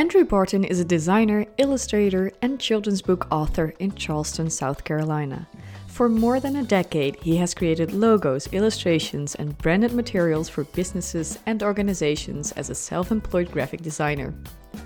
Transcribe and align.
Andrew 0.00 0.24
Barton 0.24 0.64
is 0.64 0.80
a 0.80 0.84
designer, 0.86 1.44
illustrator, 1.58 2.32
and 2.40 2.58
children's 2.58 3.02
book 3.02 3.26
author 3.30 3.74
in 3.80 3.94
Charleston, 3.94 4.48
South 4.48 4.82
Carolina. 4.82 5.46
For 5.88 6.08
more 6.08 6.40
than 6.40 6.56
a 6.56 6.62
decade, 6.62 7.16
he 7.16 7.36
has 7.36 7.52
created 7.52 7.92
logos, 7.92 8.46
illustrations, 8.50 9.34
and 9.34 9.58
branded 9.58 9.92
materials 9.92 10.48
for 10.48 10.64
businesses 10.64 11.38
and 11.44 11.62
organizations 11.62 12.52
as 12.52 12.70
a 12.70 12.74
self 12.74 13.12
employed 13.12 13.52
graphic 13.52 13.82
designer. 13.82 14.32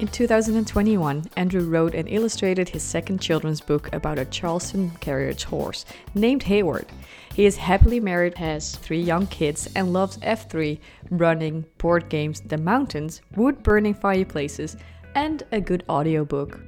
In 0.00 0.08
2021, 0.08 1.24
Andrew 1.36 1.68
wrote 1.68 1.94
and 1.94 2.08
illustrated 2.08 2.68
his 2.68 2.82
second 2.82 3.20
children's 3.20 3.60
book 3.60 3.94
about 3.94 4.18
a 4.18 4.24
Charleston 4.24 4.90
carriage 4.98 5.44
horse 5.44 5.84
named 6.16 6.42
Hayward. 6.42 6.86
He 7.32 7.46
is 7.46 7.56
happily 7.56 8.00
married, 8.00 8.36
has 8.38 8.74
three 8.74 9.00
young 9.00 9.28
kids, 9.28 9.68
and 9.76 9.92
loves 9.92 10.16
F3, 10.18 10.80
running, 11.10 11.66
board 11.78 12.08
games, 12.08 12.40
the 12.40 12.58
mountains, 12.58 13.22
wood 13.36 13.62
burning 13.62 13.94
fireplaces, 13.94 14.76
and 15.14 15.42
a 15.52 15.60
good 15.60 15.84
audiobook. 15.88 16.60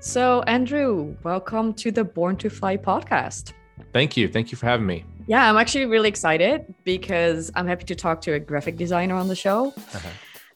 So, 0.00 0.42
Andrew, 0.42 1.16
welcome 1.24 1.74
to 1.74 1.90
the 1.90 2.04
Born 2.04 2.36
to 2.36 2.48
Fly 2.48 2.76
podcast. 2.76 3.52
Thank 3.92 4.16
you. 4.16 4.28
Thank 4.28 4.52
you 4.52 4.58
for 4.58 4.66
having 4.66 4.86
me. 4.86 5.04
Yeah, 5.26 5.50
I'm 5.50 5.56
actually 5.56 5.86
really 5.86 6.08
excited 6.08 6.72
because 6.84 7.50
I'm 7.56 7.66
happy 7.66 7.84
to 7.86 7.94
talk 7.94 8.20
to 8.22 8.34
a 8.34 8.38
graphic 8.38 8.76
designer 8.76 9.16
on 9.16 9.26
the 9.26 9.34
show. 9.34 9.68
Uh-huh. 9.68 10.08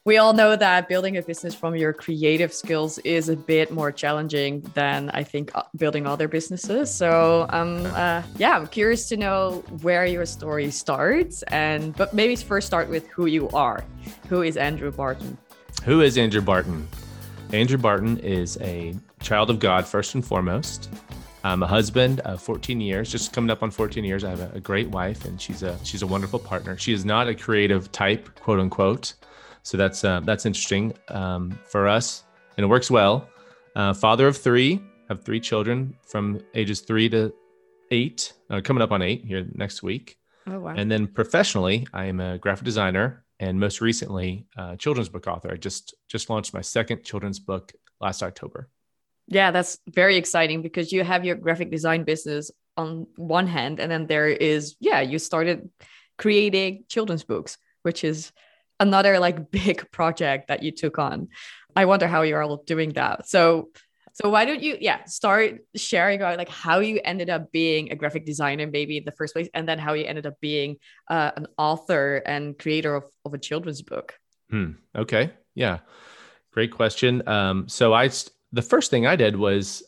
We 0.05 0.16
all 0.16 0.33
know 0.33 0.57
that 0.57 0.89
building 0.89 1.19
a 1.19 1.23
business 1.23 1.55
from 1.55 1.77
your 1.77 1.93
creative 1.93 2.55
skills 2.55 2.99
is 3.01 3.29
a 3.29 3.37
bit 3.37 3.71
more 3.71 3.93
challenging 3.93 4.63
than 4.75 5.11
I 5.11 5.25
think 5.25 5.52
building 5.77 6.07
other 6.07 6.27
businesses. 6.27 6.91
So, 6.91 7.47
um, 7.51 7.85
uh, 7.87 8.23
yeah, 8.38 8.57
I'm 8.57 8.66
curious 8.66 9.09
to 9.11 9.19
know 9.19 9.63
where 9.83 10.07
your 10.07 10.25
story 10.25 10.71
starts, 10.71 11.43
and 11.49 11.95
but 11.97 12.15
maybe 12.15 12.35
first 12.37 12.66
start 12.66 12.88
with 12.88 13.09
who 13.09 13.27
you 13.27 13.51
are. 13.51 13.85
Who 14.29 14.41
is 14.41 14.57
Andrew 14.57 14.91
Barton? 14.91 15.37
Who 15.84 16.02
is 16.02 16.19
Andrew 16.19 16.43
Barton? 16.43 16.87
Andrew 17.55 17.79
Barton 17.79 18.18
is 18.18 18.59
a 18.60 18.95
child 19.23 19.49
of 19.49 19.59
God, 19.59 19.87
first 19.87 20.15
and 20.15 20.23
foremost. 20.23 20.91
I'm 21.43 21.63
a 21.63 21.66
husband 21.66 22.21
of 22.21 22.43
14 22.43 22.82
years, 22.82 23.10
just 23.10 23.32
coming 23.32 23.49
up 23.49 23.63
on 23.63 23.71
14 23.71 24.05
years. 24.05 24.23
I 24.23 24.29
have 24.29 24.40
a, 24.40 24.57
a 24.57 24.60
great 24.60 24.88
wife, 24.88 25.24
and 25.24 25.40
she's 25.40 25.63
a 25.63 25.79
she's 25.82 26.02
a 26.02 26.07
wonderful 26.07 26.38
partner. 26.38 26.77
She 26.77 26.93
is 26.93 27.07
not 27.07 27.29
a 27.29 27.35
creative 27.35 27.90
type, 27.93 28.29
quote 28.40 28.60
unquote. 28.60 29.15
So 29.63 29.79
that's 29.79 30.05
uh, 30.05 30.21
that's 30.21 30.45
interesting 30.45 30.93
um, 31.09 31.59
for 31.65 31.88
us, 31.88 32.24
and 32.59 32.65
it 32.65 32.68
works 32.68 32.90
well. 32.90 33.27
Uh, 33.74 33.95
father 33.95 34.27
of 34.27 34.37
three, 34.37 34.83
have 35.09 35.24
three 35.24 35.40
children 35.40 35.96
from 36.07 36.40
ages 36.55 36.80
three 36.80 37.09
to 37.09 37.33
eight, 37.90 38.35
uh, 38.51 38.60
coming 38.62 38.83
up 38.83 38.93
on 38.93 39.01
eight 39.01 39.24
here 39.24 39.46
next 39.55 39.83
week. 39.83 40.18
Oh 40.46 40.60
wow! 40.60 40.74
And 40.77 40.90
then 40.90 41.07
professionally, 41.07 41.87
I 41.95 42.05
am 42.05 42.21
a 42.21 42.37
graphic 42.37 42.66
designer 42.66 43.24
and 43.41 43.59
most 43.59 43.80
recently 43.80 44.46
uh, 44.57 44.77
children's 44.77 45.09
book 45.09 45.27
author. 45.27 45.51
I 45.51 45.57
just 45.57 45.95
just 46.09 46.30
launched 46.30 46.55
my 46.55 46.60
second 46.60 47.02
children's 47.02 47.41
book 47.41 47.73
last 48.01 48.23
October. 48.23 48.69
Yeah, 49.27 49.51
that's 49.51 49.79
very 49.88 50.16
exciting 50.16 50.63
because 50.63 50.93
you 50.93 51.02
have 51.02 51.24
your 51.24 51.37
graphic 51.37 51.71
design 51.71 52.05
business 52.05 52.51
on 52.77 53.07
one 53.16 53.46
hand, 53.46 53.80
and 53.80 53.91
then 53.91 54.07
there 54.07 54.29
is 54.29 54.77
yeah, 54.79 55.01
you 55.01 55.18
started 55.18 55.71
creating 56.18 56.85
children's 56.88 57.24
books, 57.24 57.57
which 57.83 58.05
is 58.05 58.30
another 58.79 59.18
like 59.18 59.51
big 59.65 59.91
project 59.91 60.49
that 60.49 60.63
you 60.63 60.71
took 60.71 60.99
on. 60.99 61.29
I 61.74 61.87
wonder 61.87 62.07
how 62.07 62.23
you're 62.23 62.43
all 62.43 62.63
doing 62.66 62.91
that. 62.91 63.27
So 63.27 63.71
so 64.15 64.31
why 64.31 64.44
don't 64.44 64.62
you, 64.62 64.77
yeah, 64.81 65.05
start 65.05 65.65
sharing 65.77 66.21
about 66.21 66.39
like 66.39 66.49
how 66.49 66.81
you 66.81 67.00
ended 67.05 67.31
up 67.31 67.53
being 67.53 67.93
a 67.93 67.97
graphic 67.97 68.27
designer, 68.27 68.67
maybe 68.67 68.99
in 68.99 69.05
the 69.05 69.12
first 69.12 69.34
place, 69.34 69.49
and 69.55 69.69
then 69.69 69.78
how 69.78 69.93
you 69.94 70.05
ended 70.05 70.27
up 70.27 70.34
being 70.41 70.77
uh, 71.09 71.31
an 71.37 71.47
author 71.59 72.22
and 72.27 72.59
creator 72.59 72.94
of, 72.94 73.05
of 73.25 73.34
a 73.34 73.39
children's 73.39 73.83
book. 73.83 74.15
Hmm. 74.50 74.72
Okay. 74.97 75.33
Yeah. 75.55 75.78
Great 76.53 76.72
question. 76.72 77.27
Um, 77.28 77.69
so 77.69 77.93
I, 77.94 78.11
the 78.53 78.62
first 78.62 78.91
thing 78.91 79.06
I 79.06 79.17
did 79.17 79.37
was 79.37 79.83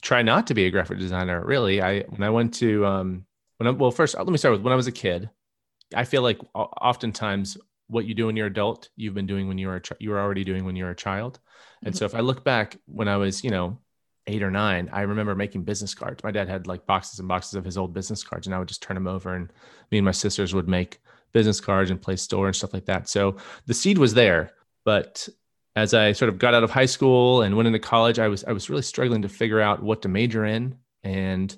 try 0.00 0.22
not 0.22 0.46
to 0.46 0.54
be 0.54 0.66
a 0.66 0.70
graphic 0.70 0.98
designer. 0.98 1.44
Really, 1.44 1.82
I 1.82 2.00
when 2.02 2.22
I 2.22 2.30
went 2.30 2.54
to 2.54 2.86
um, 2.86 3.26
when 3.58 3.66
I, 3.66 3.70
well, 3.70 3.90
first 3.90 4.16
let 4.16 4.26
me 4.26 4.38
start 4.38 4.52
with 4.52 4.62
when 4.62 4.72
I 4.72 4.76
was 4.76 4.86
a 4.86 4.92
kid. 4.92 5.28
I 5.94 6.04
feel 6.04 6.22
like 6.22 6.38
oftentimes 6.54 7.56
what 7.88 8.04
you 8.04 8.14
do 8.14 8.26
when 8.26 8.36
you're 8.36 8.46
adult, 8.46 8.90
you've 8.96 9.14
been 9.14 9.26
doing 9.26 9.48
when 9.48 9.58
you 9.58 9.68
were 9.68 9.76
a 9.76 9.82
ch- 9.82 9.92
you 9.98 10.10
were 10.10 10.20
already 10.20 10.44
doing 10.44 10.64
when 10.64 10.76
you 10.76 10.84
were 10.84 10.90
a 10.90 10.96
child. 10.96 11.40
And 11.84 11.96
so 11.96 12.04
if 12.04 12.14
I 12.14 12.20
look 12.20 12.44
back 12.44 12.76
when 12.86 13.08
I 13.08 13.16
was, 13.16 13.44
you 13.44 13.50
know, 13.50 13.78
eight 14.26 14.42
or 14.42 14.50
nine, 14.50 14.90
I 14.92 15.02
remember 15.02 15.34
making 15.34 15.62
business 15.62 15.94
cards. 15.94 16.22
My 16.22 16.30
dad 16.30 16.48
had 16.48 16.66
like 16.66 16.86
boxes 16.86 17.18
and 17.18 17.28
boxes 17.28 17.54
of 17.54 17.64
his 17.64 17.78
old 17.78 17.94
business 17.94 18.22
cards, 18.22 18.46
and 18.46 18.54
I 18.54 18.58
would 18.58 18.68
just 18.68 18.82
turn 18.82 18.94
them 18.94 19.06
over, 19.06 19.34
and 19.34 19.52
me 19.90 19.98
and 19.98 20.04
my 20.04 20.12
sisters 20.12 20.54
would 20.54 20.68
make 20.68 21.00
business 21.32 21.60
cards 21.60 21.90
and 21.90 22.00
play 22.00 22.16
store 22.16 22.46
and 22.46 22.56
stuff 22.56 22.74
like 22.74 22.86
that. 22.86 23.08
So 23.08 23.36
the 23.66 23.74
seed 23.74 23.98
was 23.98 24.14
there, 24.14 24.52
but 24.84 25.28
as 25.76 25.94
I 25.94 26.12
sort 26.12 26.28
of 26.28 26.38
got 26.38 26.54
out 26.54 26.64
of 26.64 26.70
high 26.70 26.86
school 26.86 27.42
and 27.42 27.56
went 27.56 27.68
into 27.68 27.78
college, 27.78 28.18
I 28.18 28.28
was 28.28 28.44
I 28.44 28.52
was 28.52 28.68
really 28.68 28.82
struggling 28.82 29.22
to 29.22 29.28
figure 29.28 29.60
out 29.60 29.82
what 29.82 30.02
to 30.02 30.08
major 30.08 30.44
in, 30.44 30.76
and 31.02 31.56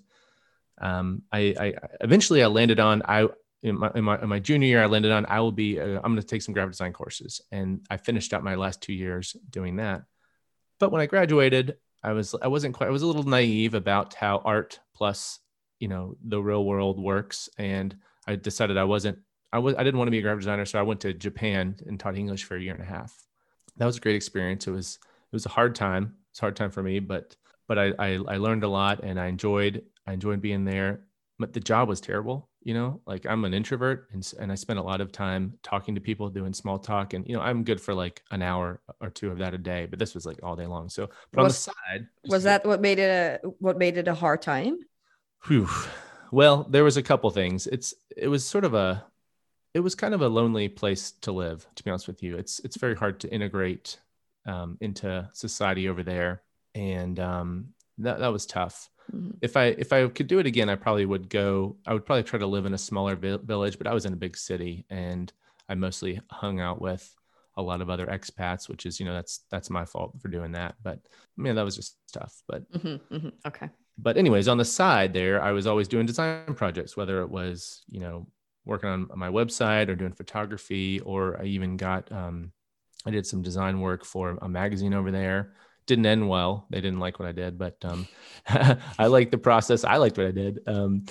um, 0.81 1.23
I, 1.33 1.55
I 1.59 1.75
eventually 2.01 2.43
I 2.43 2.47
landed 2.47 2.81
on 2.81 3.03
I 3.05 3.29
in 3.63 3.79
my, 3.79 3.91
in 3.95 4.05
my, 4.05 4.21
in 4.21 4.29
my 4.29 4.39
junior 4.39 4.69
year, 4.69 4.83
I 4.83 4.87
landed 4.87 5.13
on 5.13 5.27
I 5.27 5.41
will 5.41 5.53
be 5.53 5.81
uh, 5.81 5.85
I'm 5.85 6.13
going 6.13 6.17
to 6.17 6.23
take 6.23 6.43
some 6.43 6.55
graphic 6.55 6.73
design 6.73 6.93
courses, 6.93 7.41
and 7.51 7.85
I 7.91 7.97
finished 7.97 8.33
out 8.33 8.45
my 8.45 8.55
last 8.55 8.81
two 8.81 8.93
years 8.93 9.37
doing 9.51 9.77
that. 9.77 10.03
But 10.81 10.91
when 10.91 11.01
I 11.01 11.07
graduated, 11.07 11.77
I 12.03 12.13
was 12.13 12.35
I 12.43 12.49
wasn't 12.49 12.75
quite 12.75 12.89
I 12.89 12.91
was 12.91 13.03
a 13.03 13.07
little 13.07 13.23
naive 13.23 13.75
about 13.75 14.15
how 14.15 14.39
art 14.45 14.81
plus 14.95 15.39
you 15.79 15.87
know 15.87 16.17
the 16.25 16.43
real 16.43 16.65
world 16.65 16.99
works, 16.99 17.49
and 17.59 17.95
I 18.27 18.35
decided 18.35 18.77
I 18.77 18.85
wasn't 18.85 19.19
I 19.53 19.59
was 19.59 19.77
I 19.77 19.85
didn't 19.85 19.99
want 19.99 20.09
to 20.09 20.13
be 20.13 20.19
a 20.19 20.23
graphic 20.23 20.41
designer, 20.41 20.65
so 20.65 20.81
I 20.81 20.83
went 20.83 21.01
to 21.03 21.13
Japan 21.13 21.77
and 21.87 22.01
taught 22.01 22.17
English 22.17 22.45
for 22.45 22.57
a 22.57 22.61
year 22.61 22.75
and 22.75 22.83
a 22.83 22.87
half. 22.87 23.15
That 23.77 23.87
was 23.87 23.99
a 23.99 24.01
great 24.01 24.17
experience. 24.17 24.67
It 24.67 24.73
was 24.73 24.99
it 25.05 25.37
was 25.37 25.47
a 25.47 25.51
hard 25.51 25.75
time. 25.75 26.17
It's 26.31 26.41
a 26.41 26.43
hard 26.43 26.57
time 26.57 26.71
for 26.71 26.83
me, 26.83 26.99
but 26.99 27.37
but 27.69 27.79
I, 27.79 27.93
I 27.99 28.09
I 28.27 28.37
learned 28.39 28.65
a 28.65 28.69
lot 28.69 29.01
and 29.05 29.21
I 29.21 29.27
enjoyed 29.27 29.85
I 30.07 30.15
enjoyed 30.15 30.41
being 30.41 30.65
there. 30.65 31.03
But 31.41 31.53
the 31.53 31.61
job 31.61 31.89
was 31.89 32.01
terrible 32.01 32.49
you 32.62 32.75
know? 32.75 33.01
Like 33.06 33.27
i'm 33.27 33.45
an 33.45 33.55
introvert 33.55 34.09
and, 34.12 34.33
and 34.39 34.53
i 34.53 34.55
spend 34.55 34.78
a 34.78 34.83
lot 34.83 35.01
of 35.01 35.12
time 35.12 35.55
talking 35.62 35.95
to 35.95 36.01
people 36.01 36.28
doing 36.28 36.53
small 36.53 36.78
talk 36.78 37.15
and 37.15 37.27
you 37.27 37.34
know 37.34 37.41
i'm 37.41 37.65
good 37.65 37.81
for 37.81 37.95
like 37.95 38.23
an 38.31 38.43
hour 38.43 38.81
or 39.01 39.11
two 39.11 39.31
of 39.31 39.39
that 39.39 39.55
a 39.55 39.59
day 39.59 39.87
but 39.87 39.99
this 39.99 40.15
was 40.15 40.27
like 40.27 40.41
all 40.43 40.56
day 40.56 40.67
long. 40.67 40.89
So 40.89 41.09
but 41.33 41.45
was, 41.45 41.69
on 41.69 41.75
the 41.75 41.99
side 41.99 42.09
was 42.28 42.45
that 42.45 42.67
what 42.67 42.81
made 42.81 42.99
it 42.99 43.41
a 43.43 43.49
what 43.59 43.78
made 43.78 43.97
it 43.97 44.09
a 44.09 44.15
hard 44.15 44.43
time? 44.43 44.78
Whew, 45.47 45.69
well 46.31 46.67
there 46.69 46.84
was 46.84 46.97
a 46.97 47.03
couple 47.03 47.31
things. 47.31 47.67
It's 47.67 47.95
it 48.17 48.28
was 48.28 48.45
sort 48.45 48.65
of 48.65 48.75
a 48.75 49.05
it 49.72 49.81
was 49.81 49.95
kind 49.95 50.15
of 50.15 50.21
a 50.21 50.28
lonely 50.28 50.69
place 50.69 51.12
to 51.22 51.33
live 51.33 51.67
to 51.77 51.84
be 51.84 51.91
honest 51.91 52.07
with 52.07 52.22
you. 52.22 52.37
It's 52.37 52.61
it's 52.61 52.77
very 52.77 52.95
hard 52.95 53.21
to 53.21 53.33
integrate 53.33 53.99
um, 54.47 54.77
into 54.81 55.28
society 55.33 55.89
over 55.89 56.03
there 56.03 56.43
and 56.75 57.19
um, 57.19 57.69
that, 57.99 58.19
that 58.19 58.28
was 58.33 58.47
tough 58.47 58.90
Mm-hmm. 59.15 59.31
If 59.43 59.56
I 59.56 59.65
if 59.66 59.93
I 59.93 60.06
could 60.09 60.26
do 60.26 60.38
it 60.38 60.47
again, 60.47 60.69
I 60.69 60.76
probably 60.76 61.06
would 61.06 61.28
go. 61.28 61.76
I 61.87 61.93
would 61.93 62.06
probably 62.06 62.22
try 62.22 62.38
to 62.38 62.47
live 62.47 62.66
in 62.66 62.75
a 62.75 62.78
smaller 62.78 63.16
vi- 63.16 63.38
village, 63.38 63.78
but 63.78 63.87
I 63.87 63.94
was 63.94 64.06
in 64.06 64.12
a 64.12 64.16
big 64.16 64.37
city, 64.37 64.84
and 64.91 65.32
I 65.69 65.75
mostly 65.75 66.21
hung 66.31 66.60
out 66.60 66.81
with 66.81 67.12
a 67.56 67.62
lot 67.62 67.81
of 67.81 67.91
other 67.91 68.06
expats, 68.06 68.69
which 68.69 68.87
is 68.87 69.00
you 69.00 69.06
know 69.06 69.15
that's 69.15 69.44
that's 69.50 69.71
my 69.71 69.84
fault 69.84 70.15
for 70.21 70.28
doing 70.28 70.53
that. 70.53 70.76
But 70.82 71.00
man, 71.37 71.56
that 71.56 71.65
was 71.65 71.76
just 71.76 71.97
tough. 72.12 72.43
But 72.48 72.71
mm-hmm, 72.72 73.15
mm-hmm, 73.15 73.28
okay. 73.47 73.71
But 73.98 74.16
anyways, 74.16 74.48
on 74.48 74.59
the 74.59 74.65
side 74.65 75.12
there, 75.12 75.42
I 75.42 75.53
was 75.53 75.66
always 75.66 75.88
doing 75.88 76.06
design 76.06 76.54
projects, 76.54 76.97
whether 76.97 77.21
it 77.22 77.31
was 77.31 77.82
you 77.88 78.00
know 78.00 78.27
working 78.65 78.91
on 78.91 79.09
my 79.16 79.28
website 79.28 79.88
or 79.88 79.97
doing 79.97 80.12
photography, 80.12 81.00
or 81.00 81.41
I 81.41 81.44
even 81.44 81.77
got 81.77 82.10
um, 82.12 82.53
I 83.06 83.10
did 83.10 83.27
some 83.27 83.42
design 83.42 83.81
work 83.81 84.04
for 84.04 84.38
a 84.41 84.48
magazine 84.48 84.94
over 84.94 85.10
there 85.10 85.54
didn't 85.91 86.06
end 86.06 86.28
well. 86.28 86.67
They 86.71 86.81
didn't 86.81 87.01
like 87.01 87.19
what 87.19 87.28
I 87.28 87.33
did, 87.33 87.59
but 87.59 87.77
um, 87.83 88.06
I 88.49 89.09
liked 89.09 89.33
the 89.33 89.39
process. 89.39 89.83
I 89.83 89.97
liked 89.97 90.17
what 90.17 90.28
I 90.28 90.31
did. 90.31 90.61
Um, 90.69 91.05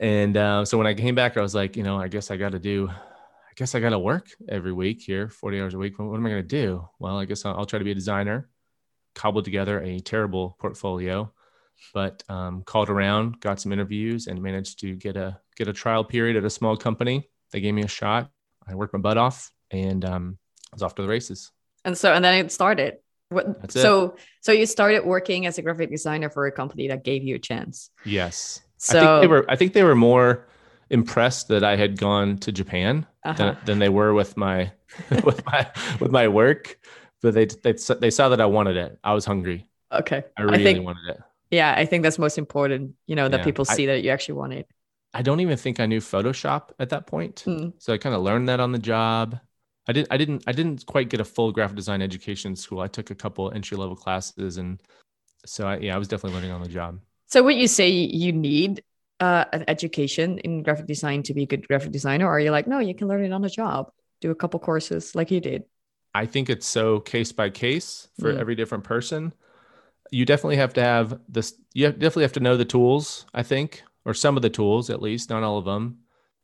and 0.00 0.36
uh, 0.36 0.64
so 0.64 0.76
when 0.76 0.86
I 0.88 0.94
came 0.94 1.14
back, 1.14 1.36
I 1.36 1.40
was 1.40 1.54
like, 1.54 1.76
you 1.76 1.84
know, 1.84 1.96
I 1.96 2.08
guess 2.08 2.32
I 2.32 2.36
got 2.36 2.50
to 2.52 2.58
do, 2.58 2.88
I 2.90 3.52
guess 3.54 3.76
I 3.76 3.80
got 3.80 3.90
to 3.90 4.00
work 4.00 4.26
every 4.48 4.72
week 4.72 5.00
here, 5.00 5.28
40 5.28 5.60
hours 5.60 5.74
a 5.74 5.78
week. 5.78 5.96
What, 5.98 6.08
what 6.08 6.16
am 6.16 6.26
I 6.26 6.30
going 6.30 6.42
to 6.42 6.48
do? 6.48 6.88
Well, 6.98 7.16
I 7.16 7.24
guess 7.24 7.44
I'll, 7.44 7.56
I'll, 7.56 7.66
try 7.66 7.78
to 7.78 7.84
be 7.84 7.92
a 7.92 7.94
designer, 7.94 8.48
cobbled 9.14 9.44
together 9.44 9.80
a 9.80 10.00
terrible 10.00 10.56
portfolio, 10.58 11.32
but 11.94 12.24
um, 12.28 12.64
called 12.64 12.90
around, 12.90 13.38
got 13.38 13.60
some 13.60 13.72
interviews 13.72 14.26
and 14.26 14.42
managed 14.42 14.80
to 14.80 14.96
get 14.96 15.16
a, 15.16 15.38
get 15.54 15.68
a 15.68 15.72
trial 15.72 16.02
period 16.02 16.36
at 16.36 16.44
a 16.44 16.50
small 16.50 16.76
company. 16.76 17.30
They 17.52 17.60
gave 17.60 17.74
me 17.74 17.84
a 17.84 17.88
shot. 17.88 18.28
I 18.66 18.74
worked 18.74 18.92
my 18.92 18.98
butt 18.98 19.18
off 19.18 19.52
and 19.70 20.04
um, 20.04 20.38
I 20.72 20.74
was 20.74 20.82
off 20.82 20.96
to 20.96 21.02
the 21.02 21.08
races. 21.08 21.52
And 21.84 21.96
so, 21.96 22.12
and 22.12 22.24
then 22.24 22.44
it 22.44 22.50
started. 22.50 22.96
What, 23.28 23.72
so 23.72 24.16
so 24.40 24.52
you 24.52 24.66
started 24.66 25.04
working 25.04 25.46
as 25.46 25.58
a 25.58 25.62
graphic 25.62 25.90
designer 25.90 26.30
for 26.30 26.46
a 26.46 26.52
company 26.52 26.88
that 26.88 27.02
gave 27.02 27.24
you 27.24 27.34
a 27.34 27.38
chance. 27.38 27.90
Yes. 28.04 28.60
So 28.76 28.98
I 28.98 29.02
think 29.02 29.20
they 29.22 29.26
were 29.26 29.50
I 29.50 29.56
think 29.56 29.72
they 29.72 29.82
were 29.82 29.96
more 29.96 30.46
impressed 30.90 31.48
that 31.48 31.64
I 31.64 31.76
had 31.76 31.98
gone 31.98 32.38
to 32.38 32.52
Japan 32.52 33.06
uh-huh. 33.24 33.36
than, 33.36 33.56
than, 33.64 33.78
they 33.80 33.88
were 33.88 34.14
with 34.14 34.36
my 34.36 34.70
with 35.24 35.44
my 35.46 35.66
with 36.00 36.12
my 36.12 36.28
work. 36.28 36.78
But 37.22 37.34
they, 37.34 37.46
they 37.46 37.72
they 37.72 38.10
saw 38.10 38.28
that 38.28 38.40
I 38.40 38.46
wanted 38.46 38.76
it. 38.76 38.98
I 39.02 39.14
was 39.14 39.24
hungry. 39.24 39.66
Okay. 39.90 40.22
I 40.36 40.42
really 40.42 40.60
I 40.60 40.62
think, 40.62 40.84
wanted 40.84 41.08
it. 41.08 41.20
Yeah, 41.50 41.74
I 41.76 41.86
think 41.86 42.02
that's 42.02 42.18
most 42.18 42.38
important, 42.38 42.94
you 43.06 43.16
know, 43.16 43.28
that 43.28 43.38
yeah. 43.38 43.44
people 43.44 43.64
see 43.64 43.84
I, 43.84 43.94
that 43.94 44.02
you 44.02 44.10
actually 44.10 44.34
want 44.34 44.52
it. 44.52 44.68
I 45.14 45.22
don't 45.22 45.40
even 45.40 45.56
think 45.56 45.80
I 45.80 45.86
knew 45.86 46.00
Photoshop 46.00 46.70
at 46.78 46.90
that 46.90 47.06
point. 47.06 47.44
Mm. 47.46 47.72
So 47.78 47.92
I 47.92 47.98
kind 47.98 48.14
of 48.14 48.22
learned 48.22 48.48
that 48.48 48.60
on 48.60 48.72
the 48.72 48.78
job. 48.78 49.38
I 49.88 49.92
didn't 49.92 50.08
I 50.10 50.16
didn't 50.16 50.44
I 50.46 50.52
didn't 50.52 50.86
quite 50.86 51.08
get 51.08 51.20
a 51.20 51.24
full 51.24 51.52
graphic 51.52 51.76
design 51.76 52.02
education 52.02 52.52
in 52.52 52.56
school. 52.56 52.80
I 52.80 52.88
took 52.88 53.10
a 53.10 53.14
couple 53.14 53.52
entry 53.52 53.76
level 53.76 53.96
classes 53.96 54.56
and 54.56 54.80
so 55.44 55.66
I, 55.66 55.78
yeah, 55.78 55.94
I 55.94 55.98
was 55.98 56.08
definitely 56.08 56.36
learning 56.36 56.50
on 56.50 56.62
the 56.62 56.68
job. 56.68 56.98
So 57.26 57.42
would 57.42 57.56
you 57.56 57.68
say 57.68 57.88
you 57.88 58.32
need 58.32 58.82
uh, 59.20 59.44
an 59.52 59.64
education 59.68 60.38
in 60.38 60.62
graphic 60.62 60.86
design 60.86 61.22
to 61.24 61.34
be 61.34 61.44
a 61.44 61.46
good 61.46 61.66
graphic 61.66 61.92
designer, 61.92 62.26
or 62.26 62.36
are 62.36 62.40
you 62.40 62.50
like, 62.50 62.66
no, 62.66 62.78
you 62.78 62.94
can 62.94 63.08
learn 63.08 63.24
it 63.24 63.32
on 63.32 63.42
the 63.42 63.48
job, 63.48 63.90
do 64.20 64.30
a 64.30 64.34
couple 64.34 64.60
courses 64.60 65.14
like 65.14 65.30
you 65.30 65.40
did? 65.40 65.64
I 66.14 66.26
think 66.26 66.48
it's 66.48 66.66
so 66.66 67.00
case 67.00 67.32
by 67.32 67.50
case 67.50 68.08
for 68.18 68.32
mm. 68.32 68.38
every 68.38 68.54
different 68.54 68.84
person. 68.84 69.32
You 70.10 70.24
definitely 70.24 70.56
have 70.56 70.72
to 70.74 70.82
have 70.82 71.20
this. 71.28 71.54
You 71.74 71.90
definitely 71.90 72.22
have 72.22 72.32
to 72.32 72.40
know 72.40 72.56
the 72.56 72.64
tools. 72.64 73.26
I 73.34 73.42
think, 73.42 73.82
or 74.04 74.14
some 74.14 74.36
of 74.36 74.42
the 74.42 74.50
tools 74.50 74.88
at 74.88 75.02
least, 75.02 75.30
not 75.30 75.42
all 75.42 75.58
of 75.58 75.64
them. 75.64 75.98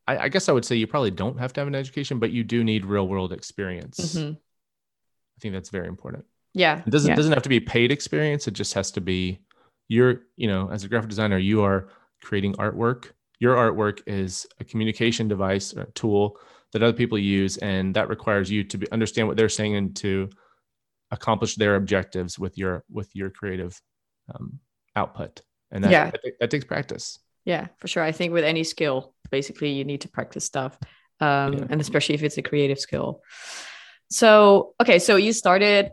I, 0.06 0.18
I 0.18 0.28
guess 0.28 0.48
I 0.48 0.52
would 0.52 0.64
say 0.64 0.76
you 0.76 0.86
probably 0.86 1.10
don't 1.10 1.38
have 1.38 1.52
to 1.54 1.60
have 1.60 1.68
an 1.68 1.74
education, 1.74 2.18
but 2.18 2.32
you 2.32 2.44
do 2.44 2.64
need 2.64 2.84
real 2.84 3.06
world 3.06 3.32
experience. 3.32 4.14
Mm-hmm. 4.14 4.32
I 4.32 5.38
think 5.40 5.54
that's 5.54 5.70
very 5.70 5.88
important. 5.88 6.24
Yeah. 6.54 6.82
It 6.86 6.90
doesn't 6.90 7.10
yeah. 7.10 7.16
doesn't 7.16 7.32
have 7.32 7.42
to 7.42 7.48
be 7.48 7.60
paid 7.60 7.90
experience. 7.92 8.46
It 8.48 8.54
just 8.54 8.74
has 8.74 8.90
to 8.92 9.00
be 9.00 9.40
you're, 9.88 10.22
you 10.36 10.48
know, 10.48 10.70
as 10.70 10.84
a 10.84 10.88
graphic 10.88 11.10
designer, 11.10 11.38
you 11.38 11.62
are 11.62 11.88
creating 12.22 12.54
artwork. 12.54 13.12
Your 13.40 13.56
artwork 13.56 14.00
is 14.06 14.46
a 14.60 14.64
communication 14.64 15.28
device 15.28 15.74
or 15.74 15.86
tool 15.94 16.38
that 16.72 16.82
other 16.82 16.92
people 16.92 17.18
use, 17.18 17.56
and 17.58 17.94
that 17.94 18.08
requires 18.08 18.50
you 18.50 18.64
to 18.64 18.78
be, 18.78 18.90
understand 18.92 19.28
what 19.28 19.36
they're 19.36 19.48
saying 19.48 19.74
and 19.76 19.94
to 19.96 20.30
accomplish 21.10 21.56
their 21.56 21.76
objectives 21.76 22.38
with 22.38 22.56
your 22.56 22.84
with 22.90 23.14
your 23.14 23.30
creative 23.30 23.80
um, 24.34 24.58
output. 24.96 25.42
And 25.70 25.84
that, 25.84 25.90
yeah. 25.90 26.10
that, 26.10 26.20
that 26.40 26.50
takes 26.50 26.64
practice. 26.64 27.18
Yeah, 27.44 27.68
for 27.78 27.88
sure. 27.88 28.02
I 28.02 28.12
think 28.12 28.32
with 28.32 28.44
any 28.44 28.62
skill, 28.62 29.14
basically, 29.32 29.72
you 29.72 29.84
need 29.84 30.02
to 30.02 30.08
practice 30.08 30.44
stuff, 30.44 30.78
um, 31.18 31.54
yeah. 31.54 31.66
and 31.70 31.80
especially 31.80 32.14
if 32.14 32.22
it's 32.22 32.38
a 32.38 32.42
creative 32.42 32.78
skill. 32.78 33.22
So, 34.10 34.74
okay, 34.80 35.00
so 35.00 35.16
you 35.16 35.32
started 35.32 35.90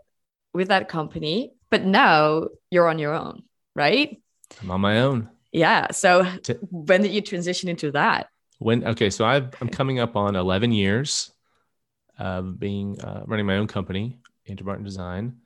with 0.53 0.67
that 0.67 0.89
company, 0.89 1.53
but 1.71 1.83
now 1.85 2.49
you're 2.69 2.87
on 2.87 2.99
your 2.99 3.15
own, 3.15 3.43
right? 3.75 4.21
I'm 4.61 4.69
on 4.69 4.81
my 4.81 5.01
own. 5.01 5.29
Yeah. 5.51 5.91
So 5.91 6.25
when 6.69 7.01
did 7.01 7.11
you 7.11 7.21
transition 7.21 7.69
into 7.69 7.91
that? 7.93 8.27
When 8.59 8.85
okay, 8.85 9.09
so 9.09 9.23
i 9.23 9.37
am 9.37 9.69
coming 9.71 9.99
up 9.99 10.17
on 10.17 10.35
11 10.35 10.73
years 10.73 11.31
of 12.17 12.59
being 12.59 12.99
uh, 12.99 13.23
running 13.25 13.45
my 13.45 13.55
own 13.55 13.67
company, 13.67 14.19
Andrew 14.47 14.65
Barton 14.65 14.83
Design, 14.83 15.37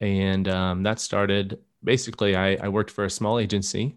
and 0.00 0.48
um, 0.48 0.82
that 0.82 0.98
started 0.98 1.60
basically. 1.84 2.34
I, 2.34 2.56
I 2.56 2.68
worked 2.68 2.90
for 2.90 3.04
a 3.04 3.10
small 3.10 3.38
agency 3.38 3.96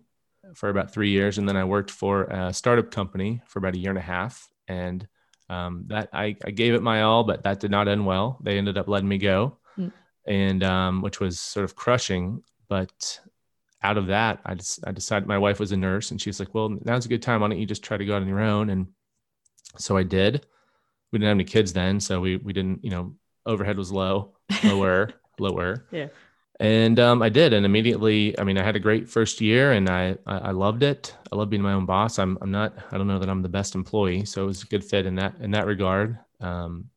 for 0.56 0.70
about 0.70 0.94
three 0.94 1.10
years, 1.10 1.38
and 1.38 1.48
then 1.48 1.58
I 1.58 1.64
worked 1.64 1.92
for 1.92 2.24
a 2.26 2.54
startup 2.54 2.92
company 2.92 3.42
for 3.48 3.60
about 3.60 3.76
a 3.76 3.80
year 3.80 3.92
and 3.92 3.98
a 3.98 4.02
half, 4.02 4.48
and 4.68 5.08
um, 5.50 5.86
that 5.88 6.10
I, 6.14 6.36
I 6.46 6.52
gave 6.52 6.74
it 6.74 6.84
my 6.84 7.02
all, 7.02 7.24
but 7.24 7.44
that 7.44 7.60
did 7.60 7.72
not 7.72 7.88
end 7.88 8.06
well. 8.06 8.38
They 8.42 8.58
ended 8.58 8.78
up 8.78 8.88
letting 8.88 9.10
me 9.10 9.18
go, 9.18 9.58
mm. 9.78 9.92
and 10.26 10.64
um, 10.64 11.02
which 11.02 11.20
was 11.20 11.40
sort 11.40 11.64
of 11.64 11.76
crushing. 11.76 12.44
But 12.68 13.20
out 13.82 13.98
of 13.98 14.08
that, 14.08 14.40
I 14.46 14.56
just 14.56 14.80
I 14.86 14.92
decided 14.92 15.28
my 15.28 15.38
wife 15.38 15.60
was 15.60 15.72
a 15.72 15.78
nurse 15.78 16.12
and 16.12 16.22
she's 16.22 16.40
like, 16.40 16.54
well, 16.54 16.78
now's 16.86 17.06
a 17.06 17.10
good 17.10 17.22
time. 17.22 17.42
Why 17.42 17.48
don't 17.48 17.60
you 17.60 17.66
just 17.66 17.84
try 17.84 17.98
to 17.98 18.06
go 18.06 18.16
out 18.16 18.22
on 18.22 18.28
your 18.28 18.42
own? 18.42 18.70
And 18.70 18.88
so 19.78 19.98
I 19.98 20.04
did. 20.04 20.46
We 21.12 21.18
didn't 21.18 21.30
have 21.30 21.38
any 21.38 21.46
kids 21.46 21.74
then, 21.74 22.00
so 22.00 22.20
we 22.20 22.38
we 22.38 22.54
didn't, 22.54 22.84
you 22.84 22.92
know, 22.92 23.16
overhead 23.46 23.78
was 23.78 23.92
low, 23.92 24.36
lower, 24.64 25.10
lower. 25.40 25.88
Yeah. 25.92 26.08
And 26.60 27.00
um, 27.00 27.22
I 27.22 27.30
did, 27.30 27.54
and 27.54 27.66
immediately, 27.66 28.38
I 28.38 28.44
mean, 28.44 28.58
I 28.58 28.64
had 28.64 28.76
a 28.76 28.80
great 28.80 29.08
first 29.08 29.40
year, 29.40 29.72
and 29.72 29.90
I, 29.90 30.18
I, 30.28 30.52
loved 30.52 30.84
it. 30.84 31.16
I 31.32 31.38
love 31.38 31.50
being 31.50 31.62
my 31.62 31.72
own 31.72 31.86
boss. 31.86 32.20
I'm 32.20 32.38
I'm 32.42 32.52
not 32.52 32.74
I 32.92 32.98
don't 32.98 33.08
know 33.08 33.18
that 33.20 33.30
I'm 33.30 33.42
the 33.42 33.48
best 33.48 33.76
employee, 33.76 34.26
so 34.26 34.44
it 34.44 34.48
was 34.48 34.64
a 34.64 34.66
good 34.66 34.84
fit 34.84 35.06
in 35.06 35.16
that 35.16 35.36
in 35.40 35.52
that 35.52 35.66
regard. 35.66 36.20
Um, 36.42 36.90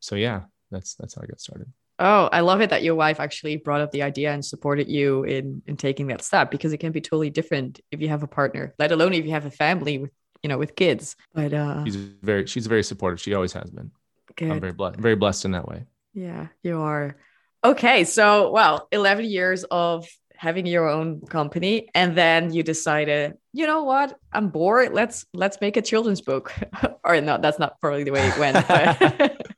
so 0.00 0.16
yeah, 0.16 0.44
that's 0.70 0.94
that's 0.94 1.14
how 1.14 1.22
I 1.22 1.26
got 1.26 1.40
started. 1.40 1.70
Oh, 1.98 2.30
I 2.32 2.40
love 2.40 2.62
it 2.62 2.70
that 2.70 2.82
your 2.82 2.94
wife 2.94 3.20
actually 3.20 3.58
brought 3.58 3.82
up 3.82 3.90
the 3.90 4.02
idea 4.02 4.32
and 4.32 4.42
supported 4.42 4.88
you 4.88 5.24
in 5.24 5.60
in 5.66 5.76
taking 5.76 6.06
that 6.06 6.22
step 6.22 6.50
because 6.50 6.72
it 6.72 6.78
can 6.78 6.92
be 6.92 7.02
totally 7.02 7.28
different 7.28 7.80
if 7.90 8.00
you 8.00 8.08
have 8.08 8.22
a 8.22 8.26
partner, 8.26 8.74
let 8.78 8.90
alone 8.90 9.12
if 9.12 9.26
you 9.26 9.32
have 9.32 9.44
a 9.44 9.50
family 9.50 9.98
with 9.98 10.12
you 10.42 10.48
know 10.48 10.56
with 10.56 10.74
kids. 10.74 11.14
But 11.34 11.52
uh 11.52 11.84
she's 11.84 11.96
very 11.96 12.46
she's 12.46 12.66
very 12.66 12.82
supportive. 12.82 13.20
She 13.20 13.34
always 13.34 13.52
has 13.52 13.70
been. 13.70 13.90
Good. 14.34 14.50
I'm 14.50 14.60
very 14.60 14.72
blessed, 14.72 14.98
very 14.98 15.16
blessed 15.16 15.44
in 15.44 15.50
that 15.50 15.68
way. 15.68 15.84
Yeah, 16.14 16.46
you 16.62 16.80
are. 16.80 17.16
Okay, 17.62 18.04
so 18.04 18.50
well, 18.50 18.88
11 18.90 19.24
years 19.26 19.64
of 19.64 20.06
having 20.36 20.64
your 20.64 20.88
own 20.88 21.20
company 21.26 21.90
and 21.94 22.16
then 22.16 22.50
you 22.50 22.62
decided 22.62 23.34
you 23.52 23.66
know 23.66 23.84
what 23.84 24.18
i'm 24.32 24.48
bored 24.48 24.90
let's 24.94 25.26
let's 25.34 25.60
make 25.60 25.76
a 25.76 25.82
children's 25.82 26.22
book 26.22 26.50
or 27.04 27.20
no 27.20 27.36
that's 27.36 27.58
not 27.58 27.78
probably 27.78 28.04
the 28.04 28.10
way 28.10 28.26
it 28.26 28.38
went 28.38 29.36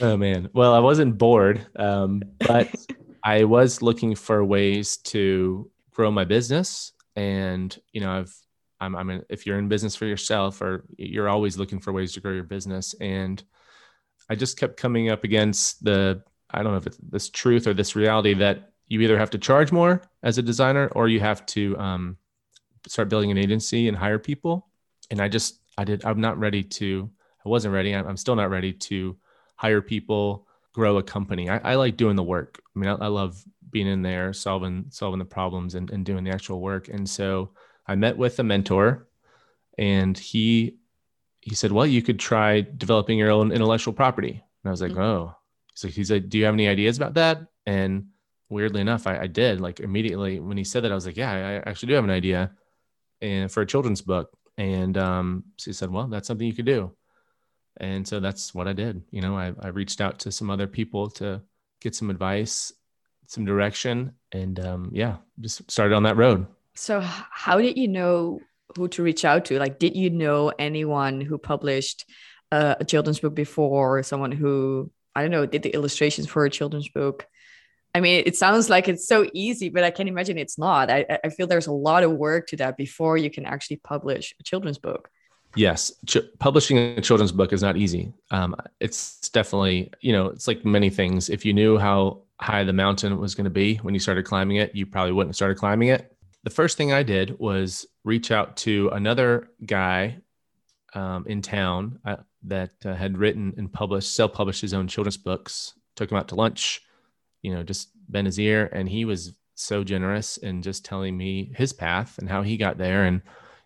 Oh 0.00 0.16
man. 0.16 0.48
Well, 0.52 0.74
I 0.74 0.78
wasn't 0.78 1.18
bored, 1.18 1.66
um, 1.76 2.22
but 2.38 2.72
I 3.24 3.44
was 3.44 3.82
looking 3.82 4.14
for 4.14 4.44
ways 4.44 4.98
to 4.98 5.70
grow 5.92 6.10
my 6.10 6.24
business. 6.24 6.92
And 7.16 7.76
you 7.92 8.00
know, 8.00 8.12
I've 8.12 8.34
I'm 8.80 8.94
I'm 8.94 9.22
if 9.28 9.44
you're 9.44 9.58
in 9.58 9.68
business 9.68 9.96
for 9.96 10.06
yourself, 10.06 10.62
or 10.62 10.84
you're 10.96 11.28
always 11.28 11.58
looking 11.58 11.80
for 11.80 11.92
ways 11.92 12.12
to 12.12 12.20
grow 12.20 12.32
your 12.32 12.44
business. 12.44 12.94
And 13.00 13.42
I 14.30 14.36
just 14.36 14.58
kept 14.58 14.76
coming 14.76 15.10
up 15.10 15.24
against 15.24 15.82
the 15.82 16.22
I 16.50 16.62
don't 16.62 16.72
know 16.72 16.78
if 16.78 16.86
it's 16.86 16.98
this 16.98 17.28
truth 17.28 17.66
or 17.66 17.74
this 17.74 17.94
reality 17.96 18.34
that 18.34 18.72
you 18.86 19.00
either 19.00 19.18
have 19.18 19.30
to 19.30 19.38
charge 19.38 19.70
more 19.70 20.02
as 20.22 20.38
a 20.38 20.42
designer 20.42 20.88
or 20.94 21.08
you 21.08 21.20
have 21.20 21.44
to 21.46 21.78
um, 21.78 22.16
start 22.86 23.08
building 23.08 23.30
an 23.30 23.38
agency 23.38 23.88
and 23.88 23.96
hire 23.96 24.18
people. 24.18 24.66
And 25.10 25.20
I 25.20 25.28
just 25.28 25.60
I 25.76 25.84
did 25.84 26.04
I'm 26.04 26.20
not 26.20 26.38
ready 26.38 26.62
to 26.62 27.10
I 27.44 27.48
wasn't 27.48 27.74
ready. 27.74 27.94
I'm, 27.94 28.16
still 28.16 28.36
not 28.36 28.50
ready 28.50 28.72
to 28.72 29.16
hire 29.56 29.80
people, 29.80 30.46
grow 30.74 30.98
a 30.98 31.02
company. 31.02 31.48
I, 31.48 31.58
I 31.58 31.74
like 31.76 31.96
doing 31.96 32.16
the 32.16 32.22
work. 32.22 32.60
I 32.74 32.78
mean, 32.78 32.90
I, 32.90 32.94
I, 32.94 33.06
love 33.06 33.42
being 33.70 33.86
in 33.86 34.02
there, 34.02 34.32
solving 34.32 34.86
solving 34.90 35.18
the 35.18 35.24
problems 35.24 35.74
and, 35.74 35.90
and 35.90 36.04
doing 36.04 36.24
the 36.24 36.30
actual 36.30 36.60
work. 36.60 36.88
And 36.88 37.08
so 37.08 37.50
I 37.86 37.94
met 37.94 38.18
with 38.18 38.38
a 38.38 38.42
mentor 38.42 39.08
and 39.78 40.18
he 40.18 40.78
he 41.40 41.54
said, 41.54 41.72
Well, 41.72 41.86
you 41.86 42.02
could 42.02 42.18
try 42.18 42.60
developing 42.60 43.18
your 43.18 43.30
own 43.30 43.52
intellectual 43.52 43.94
property. 43.94 44.30
And 44.32 44.68
I 44.68 44.70
was 44.70 44.82
like, 44.82 44.92
mm-hmm. 44.92 45.00
Oh. 45.00 45.34
Like, 45.84 45.92
he's 45.92 46.10
like, 46.10 46.28
Do 46.28 46.38
you 46.38 46.44
have 46.44 46.54
any 46.54 46.68
ideas 46.68 46.96
about 46.96 47.14
that? 47.14 47.40
And 47.66 48.08
weirdly 48.48 48.80
enough, 48.80 49.06
I, 49.06 49.20
I 49.20 49.26
did. 49.26 49.60
Like 49.60 49.80
immediately 49.80 50.40
when 50.40 50.56
he 50.56 50.64
said 50.64 50.84
that, 50.84 50.92
I 50.92 50.94
was 50.94 51.06
like, 51.06 51.16
Yeah, 51.16 51.30
I 51.30 51.68
actually 51.68 51.88
do 51.88 51.94
have 51.94 52.04
an 52.04 52.10
idea 52.10 52.52
and 53.20 53.50
for 53.50 53.62
a 53.62 53.66
children's 53.66 54.02
book. 54.02 54.30
And 54.56 54.96
um, 54.98 55.44
so 55.56 55.70
he 55.70 55.72
said, 55.72 55.90
Well, 55.90 56.06
that's 56.08 56.26
something 56.26 56.46
you 56.46 56.54
could 56.54 56.66
do 56.66 56.92
and 57.80 58.06
so 58.06 58.20
that's 58.20 58.54
what 58.54 58.68
i 58.68 58.72
did 58.72 59.02
you 59.10 59.20
know 59.20 59.36
I, 59.36 59.52
I 59.60 59.68
reached 59.68 60.00
out 60.00 60.18
to 60.20 60.32
some 60.32 60.50
other 60.50 60.66
people 60.66 61.08
to 61.10 61.40
get 61.80 61.94
some 61.94 62.10
advice 62.10 62.72
some 63.26 63.44
direction 63.44 64.12
and 64.32 64.58
um, 64.60 64.90
yeah 64.92 65.16
just 65.40 65.70
started 65.70 65.94
on 65.94 66.02
that 66.04 66.16
road 66.16 66.46
so 66.74 67.00
how 67.00 67.58
did 67.58 67.76
you 67.76 67.88
know 67.88 68.40
who 68.76 68.88
to 68.88 69.02
reach 69.02 69.24
out 69.24 69.46
to 69.46 69.58
like 69.58 69.78
did 69.78 69.96
you 69.96 70.10
know 70.10 70.52
anyone 70.58 71.20
who 71.20 71.38
published 71.38 72.04
uh, 72.50 72.74
a 72.80 72.84
children's 72.84 73.20
book 73.20 73.34
before 73.34 73.98
or 73.98 74.02
someone 74.02 74.32
who 74.32 74.90
i 75.18 75.22
don't 75.22 75.30
know 75.30 75.46
did 75.46 75.62
the 75.62 75.74
illustrations 75.74 76.28
for 76.28 76.44
a 76.44 76.50
children's 76.50 76.88
book 76.88 77.26
I 77.94 78.00
mean, 78.00 78.22
it 78.26 78.36
sounds 78.36 78.68
like 78.68 78.86
it's 78.86 79.08
so 79.08 79.28
easy, 79.32 79.70
but 79.70 79.82
I 79.82 79.90
can 79.90 80.08
imagine 80.08 80.38
it's 80.38 80.58
not. 80.58 80.90
I, 80.90 81.06
I 81.24 81.30
feel 81.30 81.46
there's 81.46 81.66
a 81.66 81.72
lot 81.72 82.02
of 82.02 82.12
work 82.12 82.46
to 82.48 82.56
that 82.56 82.76
before 82.76 83.16
you 83.16 83.30
can 83.30 83.46
actually 83.46 83.78
publish 83.78 84.34
a 84.38 84.42
children's 84.42 84.78
book. 84.78 85.10
Yes, 85.56 85.92
Ch- 86.06 86.18
publishing 86.38 86.78
a 86.78 87.00
children's 87.00 87.32
book 87.32 87.52
is 87.52 87.62
not 87.62 87.76
easy. 87.76 88.12
Um, 88.30 88.54
it's 88.78 89.28
definitely, 89.30 89.90
you 90.00 90.12
know, 90.12 90.26
it's 90.26 90.46
like 90.46 90.64
many 90.64 90.90
things. 90.90 91.30
If 91.30 91.44
you 91.44 91.54
knew 91.54 91.78
how 91.78 92.22
high 92.40 92.62
the 92.64 92.72
mountain 92.72 93.18
was 93.18 93.34
going 93.34 93.44
to 93.44 93.50
be 93.50 93.76
when 93.76 93.94
you 93.94 94.00
started 94.00 94.24
climbing 94.24 94.58
it, 94.58 94.74
you 94.74 94.86
probably 94.86 95.12
wouldn't 95.12 95.30
have 95.30 95.36
started 95.36 95.56
climbing 95.56 95.88
it. 95.88 96.12
The 96.44 96.50
first 96.50 96.76
thing 96.76 96.92
I 96.92 97.02
did 97.02 97.38
was 97.38 97.86
reach 98.04 98.30
out 98.30 98.58
to 98.58 98.90
another 98.92 99.50
guy 99.64 100.18
um, 100.94 101.24
in 101.26 101.42
town 101.42 101.98
uh, 102.04 102.16
that 102.42 102.70
uh, 102.84 102.94
had 102.94 103.18
written 103.18 103.54
and 103.56 103.72
published, 103.72 104.14
self-published 104.14 104.60
his 104.60 104.74
own 104.74 104.88
children's 104.88 105.16
books. 105.16 105.74
Took 105.96 106.10
him 106.12 106.18
out 106.18 106.28
to 106.28 106.36
lunch, 106.36 106.82
you 107.42 107.54
know, 107.54 107.62
just 107.62 107.90
bent 108.08 108.26
his 108.26 108.38
ear, 108.38 108.68
and 108.72 108.88
he 108.88 109.04
was 109.04 109.32
so 109.54 109.82
generous 109.82 110.36
in 110.36 110.62
just 110.62 110.84
telling 110.84 111.16
me 111.16 111.52
his 111.56 111.72
path 111.72 112.18
and 112.18 112.28
how 112.28 112.42
he 112.42 112.56
got 112.56 112.78
there 112.78 113.04
and 113.04 113.20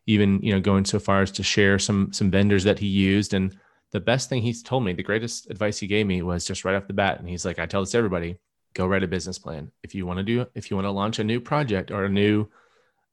even 0.06 0.40
you 0.42 0.52
know 0.52 0.60
going 0.60 0.84
so 0.84 0.98
far 0.98 1.22
as 1.22 1.30
to 1.30 1.42
share 1.42 1.78
some 1.78 2.12
some 2.12 2.30
vendors 2.30 2.64
that 2.64 2.78
he 2.78 2.86
used. 2.86 3.34
And 3.34 3.56
the 3.90 4.00
best 4.00 4.28
thing 4.28 4.42
he's 4.42 4.62
told 4.62 4.84
me 4.84 4.92
the 4.92 5.02
greatest 5.02 5.50
advice 5.50 5.78
he 5.78 5.86
gave 5.86 6.06
me 6.06 6.22
was 6.22 6.44
just 6.44 6.64
right 6.64 6.74
off 6.74 6.86
the 6.86 6.92
bat. 6.94 7.18
And 7.20 7.28
he's 7.28 7.44
like 7.44 7.58
i 7.58 7.66
tell 7.66 7.82
this 7.82 7.90
to 7.90 7.98
everybody 7.98 8.38
go 8.74 8.86
write 8.86 9.02
a 9.02 9.08
business 9.08 9.38
plan. 9.38 9.70
If 9.82 9.94
you 9.94 10.06
want 10.06 10.18
to 10.18 10.24
do 10.24 10.46
if 10.54 10.70
you 10.70 10.76
want 10.76 10.86
to 10.86 10.90
launch 10.90 11.18
a 11.18 11.24
new 11.24 11.40
project 11.40 11.90
or 11.90 12.04
a 12.04 12.08
new 12.08 12.48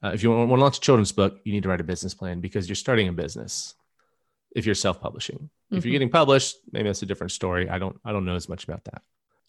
uh, 0.02 0.12
if 0.14 0.24
you 0.24 0.32
want, 0.32 0.50
want 0.50 0.60
to 0.60 0.64
launch 0.64 0.78
a 0.78 0.82
children's 0.82 1.12
book 1.12 1.40
you 1.44 1.52
need 1.52 1.64
to 1.64 1.70
write 1.70 1.82
a 1.82 1.84
business 1.84 2.14
plan 2.14 2.40
because 2.40 2.68
you're 2.68 2.76
starting 2.76 3.10
a 3.10 3.14
business 3.14 3.76
if 4.56 4.66
you're 4.66 4.76
self-publishing 4.76 5.38
mm-hmm. 5.38 5.78
if 5.78 5.86
you're 5.86 5.90
mm-hmm. 5.90 5.96
getting 5.96 6.10
published 6.10 6.58
maybe 6.72 6.88
that's 6.88 7.02
a 7.02 7.06
different 7.06 7.32
story 7.32 7.70
i 7.70 7.78
don't 7.78 8.00
i 8.06 8.12
don't 8.12 8.26
know 8.26 8.36
as 8.36 8.50
much 8.50 8.64
about 8.64 8.84
that 8.86 9.02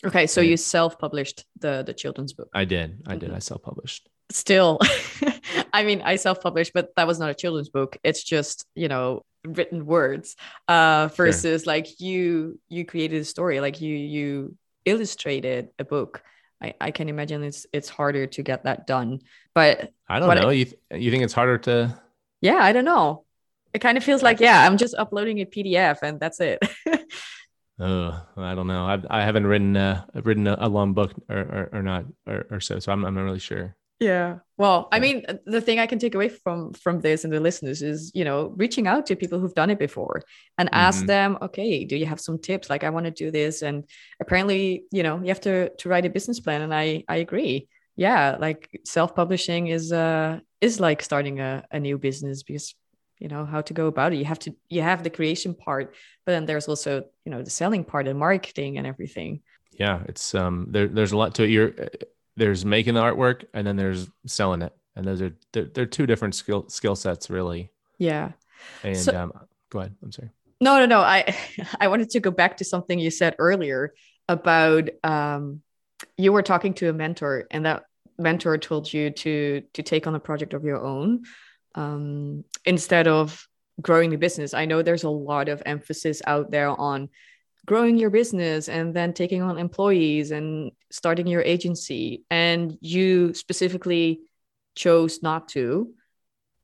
okay 0.04 0.26
so 0.26 0.40
you 0.40 0.57
self-published 0.57 1.45
the 1.59 1.83
the 1.83 1.95
children's 1.95 2.33
book 2.33 2.49
i 2.54 2.64
did 2.64 3.02
i 3.07 3.11
mm-hmm. 3.11 3.21
did 3.21 3.35
i 3.35 3.38
self-published 3.38 4.09
still 4.30 4.78
i 5.73 5.83
mean 5.85 6.02
i 6.02 6.16
self-published 6.16 6.73
but 6.73 6.95
that 6.97 7.07
was 7.07 7.19
not 7.19 7.30
a 7.30 7.35
children's 7.35 7.69
book 7.69 7.97
it's 8.02 8.23
just 8.23 8.66
you 8.75 8.88
know 8.88 9.25
written 9.45 9.87
words 9.87 10.37
uh 10.69 11.09
versus 11.14 11.62
sure. 11.62 11.73
like 11.73 12.00
you 12.00 12.59
you 12.69 12.85
created 12.85 13.23
a 13.23 13.25
story 13.25 13.61
like 13.61 13.80
you 13.80 13.95
you 13.95 14.57
illustrated 14.85 15.69
a 15.78 15.85
book 15.85 16.23
I, 16.62 16.75
I 16.80 16.90
can 16.90 17.09
imagine 17.09 17.42
it's 17.42 17.66
it's 17.73 17.88
harder 17.88 18.26
to 18.26 18.42
get 18.42 18.64
that 18.64 18.87
done 18.87 19.21
but 19.54 19.92
i 20.09 20.19
don't 20.19 20.35
know 20.37 20.50
you, 20.50 20.66
th- 20.66 20.78
you 20.92 21.11
think 21.11 21.25
it's 21.25 21.33
harder 21.33 21.59
to 21.59 21.99
yeah 22.40 22.59
i 22.61 22.73
don't 22.73 22.85
know 22.85 23.25
it 23.72 23.80
kind 23.80 23.96
of 23.96 24.04
feels 24.04 24.22
like 24.22 24.40
yeah 24.40 24.66
i'm 24.66 24.76
just 24.76 24.94
uploading 24.96 25.40
a 25.40 25.46
pdf 25.46 25.98
and 26.02 26.20
that's 26.20 26.40
it. 26.40 26.58
Oh 27.82 28.20
i 28.36 28.54
don't 28.54 28.66
know. 28.66 28.84
I've, 28.84 29.06
i 29.08 29.22
haven't 29.24 29.46
written 29.46 29.76
uh 29.76 30.04
written 30.14 30.46
a, 30.46 30.56
a 30.60 30.68
long 30.68 30.92
book 30.92 31.14
or, 31.30 31.38
or, 31.38 31.70
or 31.72 31.82
not 31.82 32.04
or, 32.26 32.46
or 32.50 32.60
so 32.60 32.78
so 32.78 32.92
I'm, 32.92 33.04
I'm 33.04 33.14
not 33.14 33.22
really 33.22 33.38
sure. 33.38 33.74
Yeah. 33.98 34.38
Well 34.58 34.88
i 34.92 34.98
mean 34.98 35.24
the 35.46 35.62
thing 35.62 35.78
i 35.78 35.86
can 35.86 35.98
take 35.98 36.14
away 36.14 36.28
from 36.28 36.74
from 36.74 37.00
this 37.00 37.24
and 37.24 37.32
the 37.32 37.40
listeners 37.40 37.80
is 37.80 38.12
you 38.14 38.24
know 38.24 38.52
reaching 38.56 38.86
out 38.86 39.06
to 39.06 39.16
people 39.16 39.38
who've 39.38 39.54
done 39.54 39.70
it 39.70 39.78
before 39.78 40.22
and 40.58 40.68
mm-hmm. 40.68 40.78
ask 40.78 41.06
them 41.06 41.38
okay 41.40 41.84
do 41.86 41.96
you 41.96 42.06
have 42.06 42.20
some 42.20 42.38
tips? 42.38 42.68
Like 42.68 42.84
i 42.84 42.90
want 42.90 43.06
to 43.06 43.12
do 43.12 43.30
this. 43.30 43.62
And 43.62 43.84
apparently 44.20 44.84
you 44.92 45.02
know 45.02 45.18
you 45.18 45.28
have 45.28 45.40
to 45.42 45.70
to 45.70 45.88
write 45.88 46.04
a 46.04 46.10
business 46.10 46.38
plan 46.38 46.60
and 46.60 46.74
i 46.74 47.04
i 47.08 47.16
agree. 47.16 47.68
Yeah 47.96 48.36
like 48.38 48.68
self-publishing 48.84 49.68
is 49.68 49.90
uh 49.90 50.40
is 50.60 50.80
like 50.80 51.00
starting 51.00 51.40
a, 51.40 51.64
a 51.70 51.80
new 51.80 51.96
business 51.96 52.42
because 52.42 52.74
you 53.20 53.28
know 53.28 53.44
how 53.44 53.60
to 53.60 53.74
go 53.74 53.86
about 53.86 54.12
it. 54.12 54.16
You 54.16 54.24
have 54.24 54.38
to 54.40 54.54
you 54.68 54.82
have 54.82 55.04
the 55.04 55.10
creation 55.10 55.54
part 55.54 55.94
but 56.24 56.32
then 56.32 56.46
there's 56.46 56.66
also 56.66 57.04
you 57.24 57.30
know 57.30 57.42
the 57.42 57.50
selling 57.50 57.84
part 57.84 58.08
and 58.08 58.18
marketing 58.18 58.78
and 58.78 58.86
everything. 58.86 59.42
Yeah 59.72 60.02
it's 60.06 60.34
um 60.34 60.66
there, 60.70 60.88
there's 60.88 61.12
a 61.12 61.16
lot 61.16 61.34
to 61.36 61.44
it. 61.44 61.50
You're 61.50 61.72
there's 62.36 62.64
making 62.64 62.94
the 62.94 63.00
artwork 63.00 63.44
and 63.54 63.66
then 63.66 63.76
there's 63.76 64.08
selling 64.26 64.62
it. 64.62 64.72
And 64.96 65.06
those 65.06 65.22
are 65.22 65.36
they're, 65.52 65.66
they're 65.66 65.86
two 65.86 66.06
different 66.06 66.34
skill 66.34 66.68
skill 66.68 66.96
sets 66.96 67.30
really. 67.30 67.70
Yeah. 67.98 68.32
And 68.82 68.96
so, 68.96 69.16
um 69.16 69.32
go 69.70 69.80
ahead. 69.80 69.94
I'm 70.02 70.10
sorry. 70.10 70.30
No 70.60 70.78
no 70.78 70.86
no. 70.86 71.00
I 71.00 71.36
i 71.80 71.88
wanted 71.88 72.10
to 72.10 72.20
go 72.20 72.30
back 72.30 72.56
to 72.56 72.64
something 72.64 72.98
you 72.98 73.10
said 73.10 73.36
earlier 73.38 73.92
about 74.28 74.88
um 75.04 75.60
you 76.16 76.32
were 76.32 76.42
talking 76.42 76.72
to 76.74 76.88
a 76.88 76.92
mentor 76.92 77.46
and 77.50 77.66
that 77.66 77.84
mentor 78.18 78.56
told 78.58 78.92
you 78.92 79.10
to 79.10 79.62
to 79.74 79.82
take 79.82 80.06
on 80.06 80.14
a 80.14 80.20
project 80.20 80.54
of 80.54 80.64
your 80.64 80.80
own 80.80 81.24
um 81.74 82.44
instead 82.64 83.06
of 83.06 83.46
growing 83.80 84.10
the 84.10 84.16
business. 84.16 84.54
I 84.54 84.66
know 84.66 84.82
there's 84.82 85.04
a 85.04 85.10
lot 85.10 85.48
of 85.48 85.62
emphasis 85.66 86.20
out 86.26 86.50
there 86.50 86.68
on 86.68 87.08
growing 87.66 87.96
your 87.98 88.10
business 88.10 88.68
and 88.68 88.94
then 88.94 89.12
taking 89.12 89.42
on 89.42 89.58
employees 89.58 90.30
and 90.30 90.72
starting 90.90 91.26
your 91.26 91.42
agency. 91.42 92.24
And 92.30 92.76
you 92.80 93.34
specifically 93.34 94.20
chose 94.74 95.22
not 95.22 95.48
to 95.48 95.92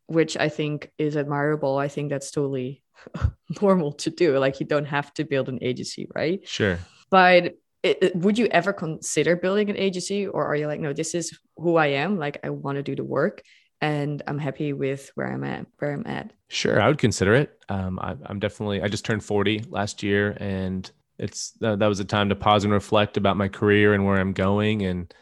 which 0.08 0.36
i 0.36 0.48
think 0.48 0.90
is 0.98 1.16
admirable. 1.16 1.76
I 1.78 1.88
think 1.88 2.10
that's 2.10 2.30
totally 2.30 2.82
normal 3.60 3.92
to 3.92 4.10
do. 4.10 4.38
Like 4.38 4.60
you 4.60 4.66
don't 4.66 4.84
have 4.84 5.12
to 5.14 5.25
build 5.25 5.48
an 5.48 5.58
agency 5.62 6.08
right? 6.14 6.46
Sure. 6.46 6.78
But 7.10 7.56
it, 7.82 7.98
it, 8.02 8.16
would 8.16 8.38
you 8.38 8.46
ever 8.46 8.72
consider 8.72 9.36
building 9.36 9.70
an 9.70 9.76
agency? 9.76 10.26
Or 10.26 10.46
are 10.46 10.56
you 10.56 10.66
like 10.66 10.80
no 10.80 10.92
this 10.92 11.14
is 11.14 11.36
who 11.56 11.76
i 11.76 11.88
am. 11.88 12.18
Like 12.18 12.38
i 12.44 12.50
want 12.50 12.76
to 12.76 12.82
do 12.82 12.94
the 12.94 13.04
work 13.04 13.42
and 13.80 14.23
I'm 14.26 14.38
happy 14.38 14.73
with 14.73 15.11
where 15.14 15.33
I'm 15.33 15.45
at. 15.45 15.66
Where 15.78 15.92
I'm 15.92 16.06
at. 16.06 16.33
Sure, 16.49 16.80
I 16.80 16.88
would 16.88 16.99
consider 16.99 17.35
it. 17.35 17.59
Um, 17.68 17.99
I, 18.00 18.16
am 18.28 18.38
definitely. 18.38 18.83
I 18.83 18.88
just 18.88 19.04
turned 19.04 19.25
40 19.25 19.64
last 19.68 20.02
year, 20.02 20.37
and 20.40 20.90
it's 21.18 21.52
uh, 21.62 21.76
that 21.76 21.87
was 21.87 22.00
a 22.00 22.04
time 22.04 22.28
to 22.28 22.37
pause 22.37 22.64
and 22.64 22.73
reflect 22.73 23.16
about 23.16 23.37
my 23.37 23.49
career 23.49 23.95
and 23.95 24.06
where 24.06 24.16
I'm 24.16 24.33
going. 24.33 24.83
And 24.83 25.12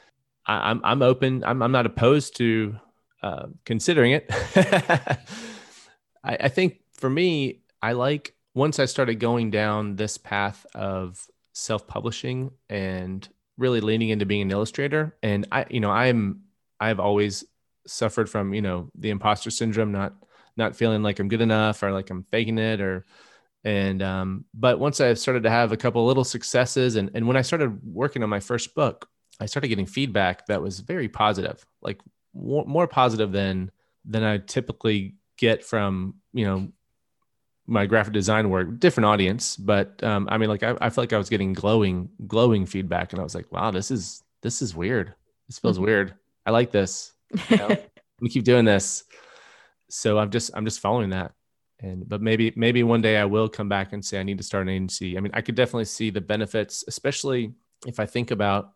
I, 0.46 0.70
am 0.70 0.78
I'm, 0.78 0.84
I'm 0.84 1.02
open. 1.02 1.44
I'm 1.44 1.62
I'm 1.62 1.72
not 1.72 1.86
opposed 1.86 2.36
to 2.36 2.76
uh, 3.22 3.46
considering 3.64 4.12
it. 4.12 4.26
I, 6.22 6.36
I 6.40 6.48
think 6.48 6.80
for 6.94 7.10
me, 7.10 7.60
I 7.82 7.92
like 7.92 8.34
once 8.54 8.78
I 8.78 8.84
started 8.84 9.16
going 9.16 9.50
down 9.50 9.96
this 9.96 10.16
path 10.16 10.64
of 10.74 11.26
self-publishing 11.52 12.50
and 12.68 13.28
really 13.56 13.80
leaning 13.80 14.10
into 14.10 14.26
being 14.26 14.42
an 14.42 14.50
illustrator. 14.50 15.16
And 15.22 15.46
I, 15.52 15.66
you 15.70 15.80
know, 15.80 15.90
I'm 15.90 16.42
I've 16.80 17.00
always 17.00 17.44
suffered 17.86 18.28
from 18.28 18.54
you 18.54 18.62
know 18.62 18.90
the 18.94 19.10
imposter 19.10 19.50
syndrome 19.50 19.92
not 19.92 20.14
not 20.56 20.76
feeling 20.76 21.02
like 21.02 21.18
i'm 21.18 21.28
good 21.28 21.40
enough 21.40 21.82
or 21.82 21.92
like 21.92 22.10
i'm 22.10 22.24
faking 22.24 22.58
it 22.58 22.80
or 22.80 23.04
and 23.64 24.02
um 24.02 24.44
but 24.54 24.78
once 24.78 25.00
i 25.00 25.12
started 25.14 25.42
to 25.42 25.50
have 25.50 25.72
a 25.72 25.76
couple 25.76 26.04
little 26.06 26.24
successes 26.24 26.96
and 26.96 27.10
and 27.14 27.26
when 27.26 27.36
i 27.36 27.42
started 27.42 27.80
working 27.84 28.22
on 28.22 28.28
my 28.28 28.40
first 28.40 28.74
book 28.74 29.08
i 29.40 29.46
started 29.46 29.68
getting 29.68 29.86
feedback 29.86 30.46
that 30.46 30.62
was 30.62 30.80
very 30.80 31.08
positive 31.08 31.64
like 31.82 32.00
more, 32.34 32.64
more 32.66 32.86
positive 32.86 33.32
than 33.32 33.70
than 34.04 34.22
i 34.22 34.38
typically 34.38 35.14
get 35.36 35.64
from 35.64 36.14
you 36.32 36.44
know 36.44 36.68
my 37.66 37.86
graphic 37.86 38.12
design 38.12 38.50
work 38.50 38.78
different 38.78 39.06
audience 39.06 39.56
but 39.56 40.02
um 40.04 40.28
i 40.30 40.36
mean 40.36 40.50
like 40.50 40.62
i, 40.62 40.76
I 40.80 40.90
feel 40.90 41.02
like 41.02 41.12
i 41.14 41.18
was 41.18 41.30
getting 41.30 41.54
glowing 41.54 42.10
glowing 42.26 42.66
feedback 42.66 43.12
and 43.12 43.20
i 43.20 43.24
was 43.24 43.34
like 43.34 43.50
wow 43.50 43.70
this 43.70 43.90
is 43.90 44.22
this 44.44 44.60
is 44.60 44.76
weird. 44.76 45.14
This 45.48 45.58
feels 45.58 45.76
mm-hmm. 45.76 45.86
weird. 45.86 46.14
I 46.46 46.52
like 46.52 46.70
this 46.70 47.13
you 47.48 47.56
know, 47.56 47.76
we 48.20 48.28
keep 48.28 48.44
doing 48.44 48.64
this. 48.64 49.04
So 49.90 50.18
I'm 50.18 50.30
just 50.30 50.50
I'm 50.54 50.64
just 50.64 50.80
following 50.80 51.10
that. 51.10 51.32
And 51.80 52.08
but 52.08 52.22
maybe 52.22 52.52
maybe 52.56 52.82
one 52.82 53.02
day 53.02 53.16
I 53.16 53.24
will 53.24 53.48
come 53.48 53.68
back 53.68 53.92
and 53.92 54.04
say 54.04 54.18
I 54.18 54.22
need 54.22 54.38
to 54.38 54.44
start 54.44 54.62
an 54.62 54.70
agency. 54.70 55.16
I 55.16 55.20
mean, 55.20 55.32
I 55.34 55.40
could 55.40 55.54
definitely 55.54 55.84
see 55.86 56.10
the 56.10 56.20
benefits, 56.20 56.84
especially 56.88 57.52
if 57.86 58.00
I 58.00 58.06
think 58.06 58.30
about, 58.30 58.72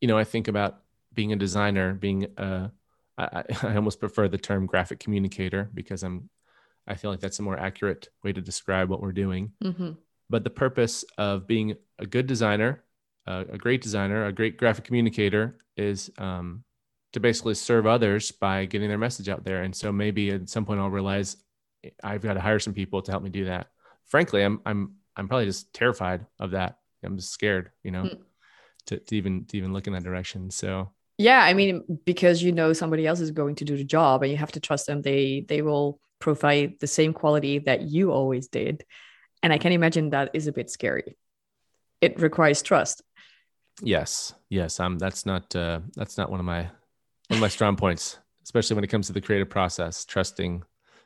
you 0.00 0.08
know, 0.08 0.18
I 0.18 0.24
think 0.24 0.48
about 0.48 0.82
being 1.14 1.32
a 1.32 1.36
designer, 1.36 1.94
being 1.94 2.26
a 2.36 2.70
I, 3.16 3.44
I 3.62 3.76
almost 3.76 4.00
prefer 4.00 4.28
the 4.28 4.38
term 4.38 4.66
graphic 4.66 5.00
communicator 5.00 5.70
because 5.72 6.02
I'm 6.02 6.28
I 6.86 6.94
feel 6.94 7.10
like 7.10 7.20
that's 7.20 7.38
a 7.38 7.42
more 7.42 7.58
accurate 7.58 8.08
way 8.24 8.32
to 8.32 8.40
describe 8.40 8.88
what 8.88 9.00
we're 9.00 9.12
doing. 9.12 9.52
Mm-hmm. 9.62 9.92
But 10.28 10.44
the 10.44 10.50
purpose 10.50 11.04
of 11.18 11.46
being 11.46 11.76
a 11.98 12.06
good 12.06 12.26
designer, 12.26 12.84
uh, 13.26 13.44
a 13.50 13.58
great 13.58 13.82
designer, 13.82 14.26
a 14.26 14.32
great 14.32 14.56
graphic 14.56 14.84
communicator 14.84 15.58
is 15.76 16.10
um, 16.18 16.64
to 17.12 17.20
basically 17.20 17.54
serve 17.54 17.86
others 17.86 18.30
by 18.30 18.64
getting 18.66 18.88
their 18.88 18.98
message 18.98 19.28
out 19.28 19.44
there. 19.44 19.62
And 19.62 19.74
so 19.74 19.90
maybe 19.90 20.30
at 20.30 20.48
some 20.48 20.64
point 20.64 20.80
I'll 20.80 20.90
realize 20.90 21.36
I've 22.02 22.22
got 22.22 22.34
to 22.34 22.40
hire 22.40 22.58
some 22.58 22.74
people 22.74 23.02
to 23.02 23.10
help 23.10 23.22
me 23.22 23.30
do 23.30 23.46
that. 23.46 23.68
Frankly, 24.06 24.42
I'm 24.42 24.60
I'm 24.64 24.94
I'm 25.16 25.28
probably 25.28 25.46
just 25.46 25.72
terrified 25.72 26.26
of 26.38 26.52
that. 26.52 26.76
I'm 27.02 27.16
just 27.16 27.32
scared, 27.32 27.70
you 27.82 27.90
know, 27.90 28.04
mm. 28.04 28.18
to, 28.86 28.98
to 28.98 29.16
even 29.16 29.44
to 29.46 29.56
even 29.56 29.72
look 29.72 29.86
in 29.86 29.92
that 29.94 30.02
direction. 30.02 30.50
So 30.50 30.90
yeah, 31.18 31.40
I 31.40 31.54
mean, 31.54 32.00
because 32.04 32.42
you 32.42 32.52
know 32.52 32.72
somebody 32.72 33.06
else 33.06 33.20
is 33.20 33.30
going 33.30 33.56
to 33.56 33.64
do 33.64 33.76
the 33.76 33.84
job 33.84 34.22
and 34.22 34.30
you 34.30 34.38
have 34.38 34.52
to 34.52 34.60
trust 34.60 34.86
them. 34.86 35.02
They 35.02 35.44
they 35.48 35.62
will 35.62 36.00
provide 36.18 36.80
the 36.80 36.86
same 36.86 37.12
quality 37.12 37.58
that 37.60 37.82
you 37.82 38.12
always 38.12 38.48
did. 38.48 38.84
And 39.42 39.52
I 39.52 39.58
can 39.58 39.72
imagine 39.72 40.10
that 40.10 40.30
is 40.34 40.46
a 40.46 40.52
bit 40.52 40.70
scary. 40.70 41.16
It 42.00 42.20
requires 42.20 42.62
trust. 42.62 43.02
Yes. 43.82 44.34
Yes. 44.48 44.78
Um 44.80 44.98
that's 44.98 45.24
not 45.24 45.54
uh 45.56 45.80
that's 45.94 46.18
not 46.18 46.30
one 46.30 46.40
of 46.40 46.46
my 46.46 46.70
one 47.30 47.36
of 47.36 47.40
my 47.40 47.48
strong 47.48 47.76
points, 47.76 48.18
especially 48.42 48.74
when 48.74 48.82
it 48.82 48.88
comes 48.88 49.06
to 49.06 49.12
the 49.12 49.20
creative 49.20 49.48
process, 49.48 50.04
trusting, 50.04 50.64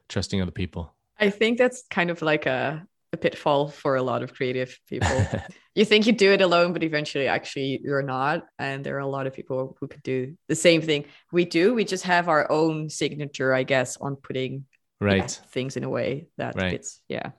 trusting 0.09 0.40
other 0.40 0.50
people. 0.50 0.95
I 1.21 1.28
think 1.28 1.59
that's 1.59 1.85
kind 1.90 2.11
of 2.11 2.23
like 2.23 2.47
a, 2.47 2.87
a 3.12 3.16
pitfall 3.19 3.69
for 3.69 3.97
a 3.97 4.02
lot 4.02 4.23
of 4.23 4.33
creative 4.33 4.78
people. 4.88 5.26
you 5.75 5.85
think 5.85 6.07
you 6.07 6.14
do 6.14 6.33
it 6.33 6.40
alone, 6.40 6.73
but 6.73 6.83
eventually, 6.83 7.28
actually, 7.28 7.78
you're 7.85 8.02
not. 8.02 8.47
And 8.59 8.83
there 8.83 8.97
are 8.97 9.00
a 9.00 9.07
lot 9.07 9.26
of 9.26 9.35
people 9.35 9.76
who 9.78 9.87
could 9.87 10.02
do 10.02 10.35
the 10.49 10.54
same 10.54 10.81
thing 10.81 11.04
we 11.31 11.45
do. 11.45 11.75
We 11.75 11.85
just 11.85 12.04
have 12.04 12.31
our 12.31 12.50
own 12.50 12.88
signature, 12.88 13.52
I 13.52 13.64
guess, 13.64 13.99
on 13.99 14.16
putting 14.16 14.64
right 15.02 15.19
yeah, 15.19 15.26
things 15.50 15.76
in 15.76 15.85
a 15.85 15.90
way 15.90 16.28
that 16.38 16.54
right. 16.57 16.71
fits. 16.71 17.02
Yeah. 17.07 17.33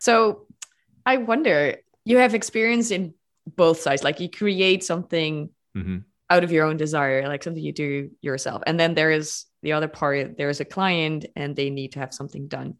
So 0.00 0.48
I 1.06 1.18
wonder, 1.18 1.76
you 2.04 2.18
have 2.18 2.34
experience 2.34 2.90
in 2.90 3.14
both 3.46 3.80
sides. 3.80 4.02
Like 4.02 4.18
you 4.18 4.28
create 4.28 4.82
something 4.82 5.50
mm-hmm 5.76 5.98
out 6.30 6.44
of 6.44 6.52
your 6.52 6.66
own 6.66 6.76
desire, 6.76 7.26
like 7.26 7.42
something 7.42 7.62
you 7.62 7.72
do 7.72 8.10
yourself. 8.20 8.62
And 8.66 8.78
then 8.78 8.94
there 8.94 9.10
is 9.10 9.46
the 9.62 9.72
other 9.72 9.88
part, 9.88 10.36
there 10.36 10.50
is 10.50 10.60
a 10.60 10.64
client 10.64 11.26
and 11.34 11.56
they 11.56 11.70
need 11.70 11.92
to 11.92 12.00
have 12.00 12.12
something 12.12 12.48
done. 12.48 12.74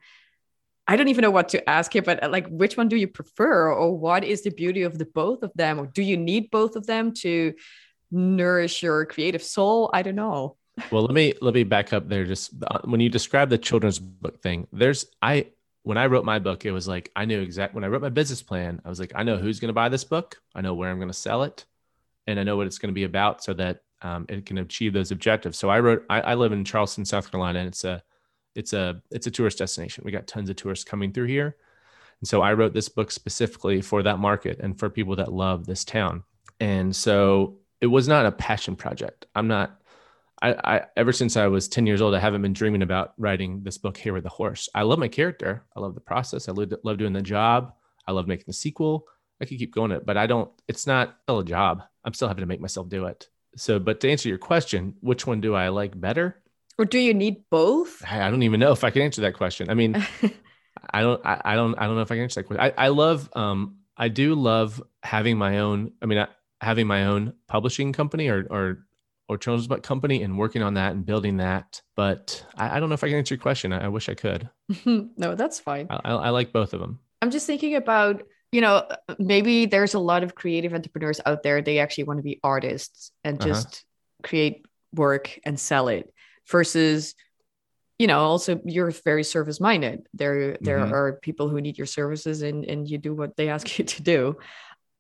I 0.87 0.97
don't 0.97 1.09
even 1.09 1.23
know 1.23 1.31
what 1.31 1.51
to 1.51 1.69
ask 1.69 1.93
here, 1.93 2.03
but 2.03 2.31
like, 2.31 2.49
which 2.49 2.77
one 2.77 2.89
do 2.89 2.97
you 2.97 3.09
prefer, 3.09 3.71
or 3.71 3.97
what 3.97 4.25
is 4.25 4.43
the 4.43 4.51
beauty 4.51 4.83
of 4.83 4.97
the 4.97 5.05
both 5.05 5.43
of 5.43 5.53
them, 5.55 5.79
or 5.79 5.87
do 5.87 6.03
you 6.03 6.17
need 6.17 6.51
both 6.51 6.77
of 6.77 6.87
them 6.87 7.13
to 7.15 7.53
nourish 8.11 8.83
your 8.83 9.05
creative 9.05 9.43
soul? 9.43 9.91
I 9.93 10.01
don't 10.01 10.15
know. 10.15 10.57
Well, 10.91 11.03
let 11.03 11.13
me 11.13 11.35
let 11.43 11.53
me 11.53 11.65
back 11.65 11.93
up 11.93 12.09
there. 12.09 12.25
Just 12.25 12.53
uh, 12.67 12.79
when 12.85 13.01
you 13.01 13.11
describe 13.11 13.51
the 13.51 13.59
children's 13.59 13.99
book 13.99 14.41
thing, 14.41 14.67
there's 14.73 15.05
I 15.21 15.49
when 15.83 15.99
I 15.99 16.07
wrote 16.07 16.25
my 16.25 16.39
book, 16.39 16.65
it 16.65 16.73
was 16.73 16.89
like 16.89 17.11
I 17.15 17.27
knew 17.27 17.41
exact 17.41 17.75
when 17.75 17.85
I 17.85 17.89
wrote 17.89 18.01
my 18.01 18.09
business 18.09 18.43
plan. 18.43 18.81
I 18.83 18.89
was 18.89 18.99
like, 18.99 19.13
I 19.15 19.25
know 19.25 19.37
who's 19.37 19.61
going 19.61 19.69
to 19.69 19.75
buy 19.75 19.91
this 19.91 20.05
book. 20.05 20.41
I 20.55 20.63
know 20.63 20.73
where 20.73 20.89
I'm 20.89 20.99
going 20.99 21.09
to 21.09 21.15
sell 21.15 21.43
it 21.43 21.67
and 22.29 22.39
I 22.39 22.43
know 22.43 22.57
what 22.57 22.67
it's 22.67 22.79
going 22.79 22.91
to 22.91 22.95
be 22.95 23.05
about 23.05 23.43
so 23.43 23.55
that 23.55 23.81
um, 24.03 24.27
it 24.29 24.45
can 24.45 24.59
achieve 24.59 24.93
those 24.93 25.11
objectives. 25.11 25.59
So 25.59 25.71
I 25.71 25.81
wrote, 25.81 26.05
I, 26.11 26.21
I, 26.21 26.35
live 26.35 26.53
in 26.53 26.65
Charleston, 26.65 27.05
South 27.05 27.31
Carolina, 27.31 27.61
and 27.61 27.69
it's 27.69 27.85
a, 27.85 28.03
it's 28.55 28.75
a, 28.75 29.03
it's 29.11 29.27
a 29.27 29.31
tourist 29.31 29.59
destination. 29.59 30.05
We 30.05 30.13
got 30.13 30.27
tons 30.27 30.51
of 30.51 30.57
tourists 30.57 30.85
coming 30.85 31.13
through 31.13 31.27
here. 31.27 31.57
And 32.21 32.29
so 32.29 32.43
I 32.43 32.53
wrote 32.53 32.75
this 32.75 32.91
book 32.91 33.11
specifically 33.11 33.81
for 33.81 34.03
that 34.03 34.19
market 34.19 34.61
and 34.61 34.79
for 34.79 34.91
people 34.91 35.17
that 35.17 35.33
love 35.33 35.67
this 35.67 35.85
town. 35.85 36.23
And 36.61 36.95
so 36.95 37.59
it 37.81 37.87
was 37.87 38.07
not 38.07 38.27
a 38.27 38.33
passion 38.33 38.77
project. 38.77 39.27
I'm 39.35 39.49
not, 39.49 39.81
I, 40.43 40.53
I 40.53 40.83
ever 40.97 41.13
since 41.13 41.37
I 41.37 41.47
was 41.47 41.67
10 41.67 41.87
years 41.87 42.03
old, 42.03 42.15
I 42.15 42.21
haven't 42.21 42.43
been 42.43 42.53
dreaming 42.53 42.83
about 42.83 43.15
writing 43.17 43.63
this 43.63 43.79
book, 43.79 43.97
Hayward 43.99 44.23
the 44.23 44.29
Horse. 44.29 44.69
I 44.75 44.83
love 44.83 44.99
my 44.99 45.09
character. 45.09 45.65
I 45.75 45.81
love 45.81 45.95
the 45.95 46.01
process. 46.01 46.49
I 46.49 46.53
love, 46.53 46.73
love 46.85 46.99
doing 46.99 47.15
the 47.15 47.23
job. 47.23 47.73
I 48.07 48.13
love 48.13 48.29
making 48.29 48.45
the 48.47 48.53
sequel. 48.53 49.07
I 49.41 49.45
could 49.45 49.59
keep 49.59 49.75
going 49.75 49.93
it, 49.93 50.05
but 50.05 50.17
I 50.17 50.27
don't, 50.27 50.51
it's 50.67 50.87
not 50.87 51.17
still 51.23 51.41
a 51.41 51.45
job. 51.45 51.83
I'm 52.05 52.15
still 52.15 52.29
having 52.29 52.43
to 52.43 52.47
make 52.47 52.61
myself 52.61 52.89
do 52.89 53.07
it. 53.07 53.29
So, 53.57 53.79
but 53.79 54.01
to 54.01 54.11
answer 54.11 54.29
your 54.29 54.39
question, 54.39 54.95
which 55.01 55.27
one 55.27 55.41
do 55.41 55.55
I 55.55 55.69
like 55.69 55.99
better? 55.99 56.43
Or 56.79 56.85
do 56.85 56.99
you 56.99 57.15
need 57.15 57.45
both? 57.51 58.03
I 58.09 58.31
don't 58.31 58.43
even 58.43 58.61
know 58.61 58.73
if 58.73 58.85
I 58.85 58.91
can 58.91 59.03
answer 59.03 59.23
that 59.23 59.35
question. 59.35 59.71
I 59.71 59.75
mean, 59.75 59.95
I 60.91 61.03
don't, 61.03 61.25
I, 61.25 61.41
I, 61.45 61.55
don't, 61.55 61.75
I 61.77 61.87
don't 61.87 61.97
know 61.97 62.03
if 62.03 62.11
I 62.11 62.17
can 62.17 62.25
answer 62.25 62.41
that 62.41 62.47
question. 62.47 62.73
I, 62.79 62.87
I 62.87 62.89
love, 62.89 63.29
um, 63.35 63.79
I 63.97 64.09
do 64.09 64.35
love 64.35 64.83
having 65.03 65.39
my 65.39 65.59
own, 65.59 65.93
I 66.03 66.07
mean, 66.07 66.19
I, 66.19 66.29
having 66.61 66.87
my 66.87 67.07
own 67.07 67.35
publishing 67.49 67.93
company 67.93 68.29
or, 68.29 68.47
or 68.51 68.79
or 69.29 69.37
children's 69.37 69.67
book 69.67 69.83
company 69.83 70.23
and 70.23 70.39
working 70.39 70.63
on 70.63 70.75
that 70.75 70.93
and 70.93 71.05
building 71.05 71.37
that. 71.37 71.83
But 71.95 72.45
I, 72.57 72.77
I 72.77 72.81
don't 72.81 72.89
know 72.89 72.95
if 72.95 73.05
I 73.05 73.09
can 73.09 73.19
answer 73.19 73.35
your 73.35 73.43
question. 73.43 73.73
I, 73.73 73.85
I 73.85 73.89
wish 73.89 74.09
I 74.09 74.15
could. 74.15 74.49
no, 74.87 75.35
that's 75.35 75.61
fine. 75.61 75.87
I, 75.91 76.13
I, 76.13 76.31
like 76.31 76.53
both 76.53 76.73
of 76.73 76.81
them. 76.81 77.01
I'm 77.21 77.31
just 77.31 77.47
thinking 77.47 77.77
about, 77.77 78.23
you 78.53 78.61
know, 78.61 78.89
maybe 79.19 79.67
there's 79.67 79.95
a 79.95 79.99
lot 79.99 80.23
of 80.23 80.35
creative 80.35 80.73
entrepreneurs 80.73 81.21
out 81.27 81.43
there. 81.43 81.61
They 81.61 81.79
actually 81.79 82.05
want 82.05 82.19
to 82.19 82.23
be 82.23 82.41
artists 82.43 83.13
and 83.25 83.39
uh-huh. 83.39 83.49
just 83.49 83.67
uh-huh. 83.67 84.29
create 84.29 84.67
work 84.95 85.39
and 85.45 85.61
sell 85.61 85.89
it 85.89 86.13
versus 86.49 87.15
you 87.99 88.07
know 88.07 88.21
also 88.21 88.59
you're 88.65 88.91
very 88.91 89.23
service 89.23 89.61
minded 89.61 90.07
there 90.15 90.57
there 90.63 90.79
mm-hmm. 90.79 90.95
are 90.95 91.19
people 91.21 91.51
who 91.51 91.61
need 91.61 91.77
your 91.77 91.87
services 91.87 92.41
and 92.41 92.65
and 92.65 92.89
you 92.89 92.97
do 92.97 93.13
what 93.13 93.37
they 93.37 93.51
ask 93.51 93.79
you 93.79 93.85
to 93.85 94.03
do 94.03 94.35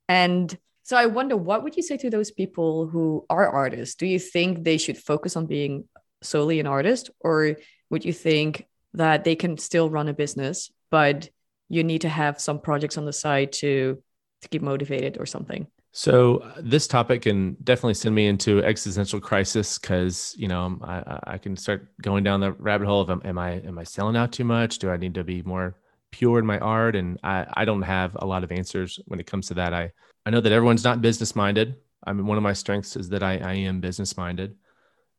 and 0.08 0.58
so 0.88 0.96
I 0.96 1.04
wonder, 1.04 1.36
what 1.36 1.64
would 1.64 1.76
you 1.76 1.82
say 1.82 1.98
to 1.98 2.08
those 2.08 2.30
people 2.30 2.86
who 2.86 3.26
are 3.28 3.46
artists? 3.46 3.94
Do 3.94 4.06
you 4.06 4.18
think 4.18 4.64
they 4.64 4.78
should 4.78 4.96
focus 4.96 5.36
on 5.36 5.44
being 5.44 5.84
solely 6.22 6.60
an 6.60 6.66
artist, 6.66 7.10
or 7.20 7.56
would 7.90 8.06
you 8.06 8.14
think 8.14 8.66
that 8.94 9.22
they 9.22 9.36
can 9.36 9.58
still 9.58 9.90
run 9.90 10.08
a 10.08 10.14
business, 10.14 10.70
but 10.90 11.28
you 11.68 11.84
need 11.84 12.00
to 12.02 12.08
have 12.08 12.40
some 12.40 12.60
projects 12.60 12.96
on 12.98 13.04
the 13.04 13.12
side 13.12 13.52
to 13.52 14.02
to 14.42 14.48
keep 14.48 14.62
motivated 14.62 15.16
or 15.18 15.26
something? 15.26 15.66
So 15.92 16.38
uh, 16.38 16.54
this 16.60 16.86
topic 16.86 17.22
can 17.22 17.56
definitely 17.64 17.94
send 17.94 18.14
me 18.14 18.26
into 18.26 18.62
existential 18.62 19.20
crisis 19.20 19.78
because 19.78 20.34
you 20.38 20.48
know 20.48 20.78
I, 20.82 21.34
I 21.34 21.38
can 21.38 21.56
start 21.56 21.88
going 22.02 22.24
down 22.24 22.40
the 22.40 22.52
rabbit 22.52 22.86
hole 22.86 23.00
of 23.00 23.10
am 23.24 23.38
I 23.38 23.52
am 23.52 23.78
I 23.78 23.84
selling 23.84 24.16
out 24.16 24.32
too 24.32 24.44
much? 24.44 24.78
Do 24.78 24.90
I 24.90 24.96
need 24.96 25.14
to 25.14 25.24
be 25.24 25.42
more 25.42 25.76
pure 26.10 26.38
in 26.38 26.46
my 26.46 26.58
art? 26.58 26.94
And 26.94 27.18
I 27.22 27.46
I 27.54 27.64
don't 27.64 27.82
have 27.82 28.16
a 28.20 28.26
lot 28.26 28.44
of 28.44 28.52
answers 28.52 29.00
when 29.06 29.20
it 29.20 29.26
comes 29.26 29.48
to 29.48 29.54
that. 29.54 29.74
I 29.74 29.90
I 30.26 30.30
know 30.30 30.40
that 30.40 30.52
everyone's 30.52 30.84
not 30.84 31.02
business 31.02 31.34
minded. 31.34 31.76
I 32.04 32.12
mean, 32.12 32.26
one 32.26 32.36
of 32.36 32.42
my 32.42 32.52
strengths 32.52 32.96
is 32.96 33.08
that 33.08 33.22
I, 33.22 33.38
I 33.38 33.54
am 33.54 33.80
business 33.80 34.16
minded, 34.16 34.54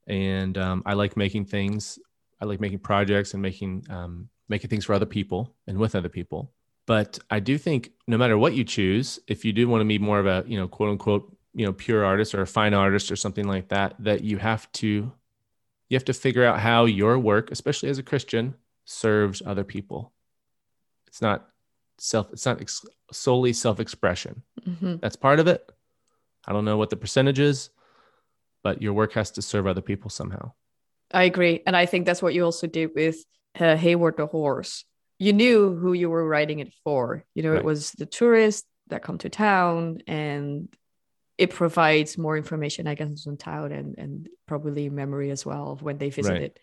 and 0.07 0.57
um, 0.57 0.83
I 0.85 0.93
like 0.93 1.17
making 1.17 1.45
things. 1.45 1.99
I 2.39 2.45
like 2.45 2.61
making 2.61 2.79
projects 2.79 3.33
and 3.33 3.41
making 3.41 3.85
um, 3.89 4.29
making 4.49 4.69
things 4.69 4.85
for 4.85 4.93
other 4.93 5.05
people 5.05 5.55
and 5.67 5.77
with 5.77 5.95
other 5.95 6.09
people. 6.09 6.51
But 6.85 7.19
I 7.29 7.39
do 7.39 7.57
think 7.57 7.91
no 8.07 8.17
matter 8.17 8.37
what 8.37 8.53
you 8.53 8.63
choose, 8.63 9.19
if 9.27 9.45
you 9.45 9.53
do 9.53 9.69
want 9.69 9.81
to 9.81 9.85
be 9.85 9.99
more 9.99 10.19
of 10.19 10.25
a 10.25 10.43
you 10.47 10.57
know 10.57 10.67
quote 10.67 10.89
unquote 10.89 11.35
you 11.53 11.65
know 11.65 11.73
pure 11.73 12.03
artist 12.03 12.33
or 12.35 12.41
a 12.41 12.47
fine 12.47 12.73
artist 12.73 13.11
or 13.11 13.15
something 13.15 13.47
like 13.47 13.69
that, 13.69 13.95
that 13.99 14.23
you 14.23 14.37
have 14.37 14.71
to 14.73 15.11
you 15.89 15.95
have 15.95 16.05
to 16.05 16.13
figure 16.13 16.45
out 16.45 16.59
how 16.59 16.85
your 16.85 17.17
work, 17.17 17.51
especially 17.51 17.89
as 17.89 17.97
a 17.97 18.03
Christian, 18.03 18.55
serves 18.85 19.41
other 19.45 19.63
people. 19.63 20.11
It's 21.07 21.21
not 21.21 21.49
self 22.01 22.31
it's 22.31 22.45
not 22.45 22.61
ex- 22.61 22.85
solely 23.11 23.53
self-expression 23.53 24.41
mm-hmm. 24.67 24.95
that's 25.01 25.15
part 25.15 25.39
of 25.39 25.47
it 25.47 25.69
i 26.45 26.53
don't 26.53 26.65
know 26.65 26.77
what 26.77 26.89
the 26.89 26.95
percentage 26.95 27.39
is 27.39 27.69
but 28.63 28.81
your 28.81 28.93
work 28.93 29.13
has 29.13 29.31
to 29.31 29.41
serve 29.41 29.67
other 29.67 29.81
people 29.81 30.09
somehow 30.09 30.51
i 31.11 31.23
agree 31.23 31.61
and 31.65 31.75
i 31.75 31.85
think 31.85 32.05
that's 32.05 32.21
what 32.21 32.33
you 32.33 32.43
also 32.43 32.67
did 32.67 32.91
with 32.95 33.25
uh, 33.59 33.75
hayward 33.75 34.17
the 34.17 34.27
horse 34.27 34.85
you 35.19 35.33
knew 35.33 35.75
who 35.75 35.93
you 35.93 36.09
were 36.09 36.27
writing 36.27 36.59
it 36.59 36.73
for 36.83 37.25
you 37.35 37.43
know 37.43 37.51
right. 37.51 37.59
it 37.59 37.65
was 37.65 37.91
the 37.91 38.05
tourists 38.05 38.67
that 38.87 39.03
come 39.03 39.17
to 39.19 39.29
town 39.29 39.99
and 40.07 40.73
it 41.37 41.51
provides 41.51 42.17
more 42.17 42.37
information 42.37 42.87
i 42.87 42.95
guess 42.95 43.27
on 43.27 43.37
town 43.37 43.71
and 43.71 43.97
and 43.97 44.29
probably 44.47 44.89
memory 44.89 45.29
as 45.29 45.45
well 45.45 45.77
when 45.81 45.97
they 45.97 46.09
visit 46.09 46.31
right. 46.31 46.41
it 46.41 46.59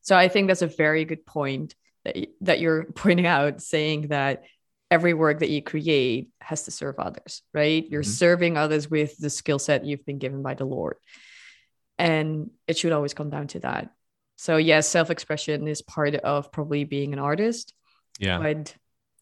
so 0.00 0.16
i 0.16 0.28
think 0.28 0.48
that's 0.48 0.62
a 0.62 0.66
very 0.66 1.04
good 1.04 1.26
point 1.26 1.74
that, 2.04 2.16
that 2.40 2.60
you're 2.60 2.84
pointing 2.94 3.26
out 3.26 3.60
saying 3.60 4.08
that 4.08 4.44
every 4.90 5.14
work 5.14 5.38
that 5.38 5.50
you 5.50 5.62
create 5.62 6.30
has 6.40 6.64
to 6.64 6.70
serve 6.70 6.98
others 6.98 7.42
right 7.52 7.86
you're 7.90 8.02
mm-hmm. 8.02 8.10
serving 8.10 8.56
others 8.56 8.90
with 8.90 9.16
the 9.18 9.30
skill 9.30 9.58
set 9.58 9.84
you've 9.84 10.06
been 10.06 10.18
given 10.18 10.42
by 10.42 10.54
the 10.54 10.64
lord 10.64 10.96
and 11.98 12.50
it 12.66 12.78
should 12.78 12.92
always 12.92 13.12
come 13.12 13.28
down 13.28 13.46
to 13.46 13.60
that 13.60 13.90
so 14.40 14.56
yes 14.56 14.88
self-expression 14.88 15.68
is 15.68 15.82
part 15.82 16.14
of 16.14 16.50
probably 16.52 16.84
being 16.84 17.12
an 17.12 17.18
artist 17.18 17.74
yeah. 18.18 18.38
but 18.38 18.74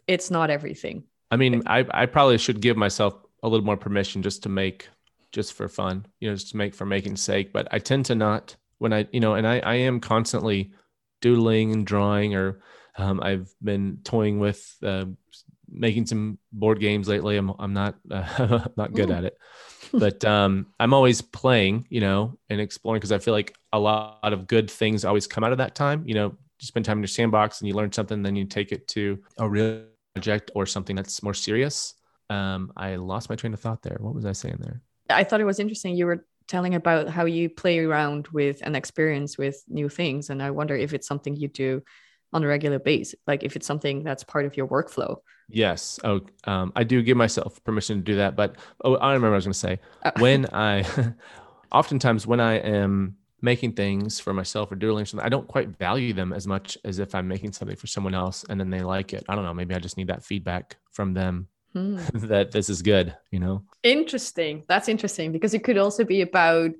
it's 0.06 0.30
not 0.30 0.50
everything. 0.50 1.04
I 1.30 1.36
mean 1.36 1.62
i, 1.66 1.84
I 1.90 2.06
probably 2.06 2.38
should 2.38 2.60
give 2.60 2.76
myself 2.76 3.14
a 3.42 3.48
little 3.48 3.66
more 3.66 3.76
permission 3.76 4.22
just 4.22 4.42
to 4.44 4.48
make 4.48 4.88
just 5.30 5.52
for 5.52 5.68
fun 5.68 6.06
you 6.20 6.28
know 6.28 6.34
just 6.34 6.50
to 6.50 6.56
make 6.56 6.74
for 6.74 6.86
making 6.86 7.16
sake 7.16 7.52
but 7.52 7.68
i 7.70 7.78
tend 7.78 8.06
to 8.06 8.14
not 8.14 8.56
when 8.78 8.94
i 8.94 9.06
you 9.12 9.20
know 9.20 9.34
and 9.34 9.46
i 9.46 9.58
i 9.58 9.74
am 9.74 10.00
constantly 10.00 10.72
doodling 11.20 11.72
and 11.72 11.86
drawing, 11.86 12.34
or 12.34 12.60
um, 12.96 13.20
I've 13.22 13.52
been 13.62 13.98
toying 14.04 14.38
with 14.38 14.76
uh, 14.82 15.06
making 15.68 16.06
some 16.06 16.38
board 16.52 16.80
games 16.80 17.08
lately. 17.08 17.36
I'm 17.36 17.52
I'm 17.58 17.72
not 17.72 17.96
uh, 18.10 18.68
not 18.76 18.94
good 18.94 19.10
at 19.10 19.24
it, 19.24 19.38
but 19.92 20.24
um, 20.24 20.66
I'm 20.78 20.94
always 20.94 21.20
playing, 21.20 21.86
you 21.90 22.00
know, 22.00 22.38
and 22.48 22.60
exploring 22.60 22.98
because 22.98 23.12
I 23.12 23.18
feel 23.18 23.34
like 23.34 23.56
a 23.72 23.78
lot 23.78 24.32
of 24.32 24.46
good 24.46 24.70
things 24.70 25.04
always 25.04 25.26
come 25.26 25.44
out 25.44 25.52
of 25.52 25.58
that 25.58 25.74
time. 25.74 26.02
You 26.06 26.14
know, 26.14 26.28
you 26.28 26.66
spend 26.66 26.84
time 26.84 26.98
in 26.98 27.02
your 27.02 27.08
sandbox 27.08 27.60
and 27.60 27.68
you 27.68 27.74
learn 27.74 27.92
something, 27.92 28.22
then 28.22 28.36
you 28.36 28.44
take 28.44 28.72
it 28.72 28.88
to 28.88 29.18
a 29.38 29.48
real 29.48 29.84
project 30.14 30.50
or 30.54 30.66
something 30.66 30.96
that's 30.96 31.22
more 31.22 31.34
serious. 31.34 31.94
Um, 32.30 32.72
I 32.76 32.96
lost 32.96 33.30
my 33.30 33.36
train 33.36 33.54
of 33.54 33.60
thought 33.60 33.82
there. 33.82 33.98
What 34.00 34.14
was 34.14 34.24
I 34.24 34.32
saying 34.32 34.58
there? 34.60 34.82
I 35.08 35.24
thought 35.24 35.40
it 35.40 35.44
was 35.44 35.60
interesting. 35.60 35.96
You 35.96 36.06
were 36.06 36.26
telling 36.48 36.74
about 36.74 37.08
how 37.08 37.26
you 37.26 37.48
play 37.48 37.78
around 37.78 38.26
with 38.28 38.62
an 38.62 38.74
experience 38.74 39.38
with 39.38 39.62
new 39.68 39.88
things. 39.88 40.30
And 40.30 40.42
I 40.42 40.50
wonder 40.50 40.74
if 40.74 40.92
it's 40.92 41.06
something 41.06 41.36
you 41.36 41.48
do 41.48 41.82
on 42.32 42.42
a 42.42 42.46
regular 42.46 42.78
basis, 42.78 43.18
like 43.26 43.42
if 43.42 43.56
it's 43.56 43.66
something 43.66 44.02
that's 44.02 44.24
part 44.24 44.44
of 44.44 44.56
your 44.56 44.66
workflow. 44.66 45.16
Yes. 45.48 45.98
Oh, 46.04 46.20
um, 46.44 46.72
I 46.76 46.84
do 46.84 47.02
give 47.02 47.16
myself 47.16 47.62
permission 47.64 47.98
to 47.98 48.02
do 48.02 48.16
that. 48.16 48.36
But 48.36 48.56
oh, 48.84 48.96
I 48.96 49.12
remember 49.12 49.34
I 49.34 49.36
was 49.36 49.44
going 49.44 49.52
to 49.52 49.58
say 49.58 49.80
oh. 50.04 50.10
when 50.18 50.46
I, 50.52 50.84
oftentimes 51.72 52.26
when 52.26 52.40
I 52.40 52.54
am 52.54 53.17
making 53.40 53.72
things 53.72 54.18
for 54.18 54.32
myself 54.32 54.72
or 54.72 54.76
doing 54.76 55.04
something, 55.04 55.24
I 55.24 55.28
don't 55.28 55.46
quite 55.46 55.78
value 55.78 56.12
them 56.12 56.32
as 56.32 56.46
much 56.46 56.76
as 56.84 56.98
if 56.98 57.14
I'm 57.14 57.28
making 57.28 57.52
something 57.52 57.76
for 57.76 57.86
someone 57.86 58.14
else 58.14 58.44
and 58.48 58.58
then 58.58 58.70
they 58.70 58.80
like 58.80 59.12
it. 59.12 59.24
I 59.28 59.34
don't 59.34 59.44
know. 59.44 59.54
Maybe 59.54 59.74
I 59.74 59.78
just 59.78 59.96
need 59.96 60.08
that 60.08 60.24
feedback 60.24 60.76
from 60.90 61.14
them 61.14 61.48
hmm. 61.72 61.98
that 62.14 62.50
this 62.50 62.68
is 62.68 62.82
good, 62.82 63.16
you 63.30 63.38
know? 63.38 63.62
Interesting. 63.82 64.64
That's 64.68 64.88
interesting 64.88 65.32
because 65.32 65.54
it 65.54 65.62
could 65.62 65.78
also 65.78 66.04
be 66.04 66.22
about 66.22 66.70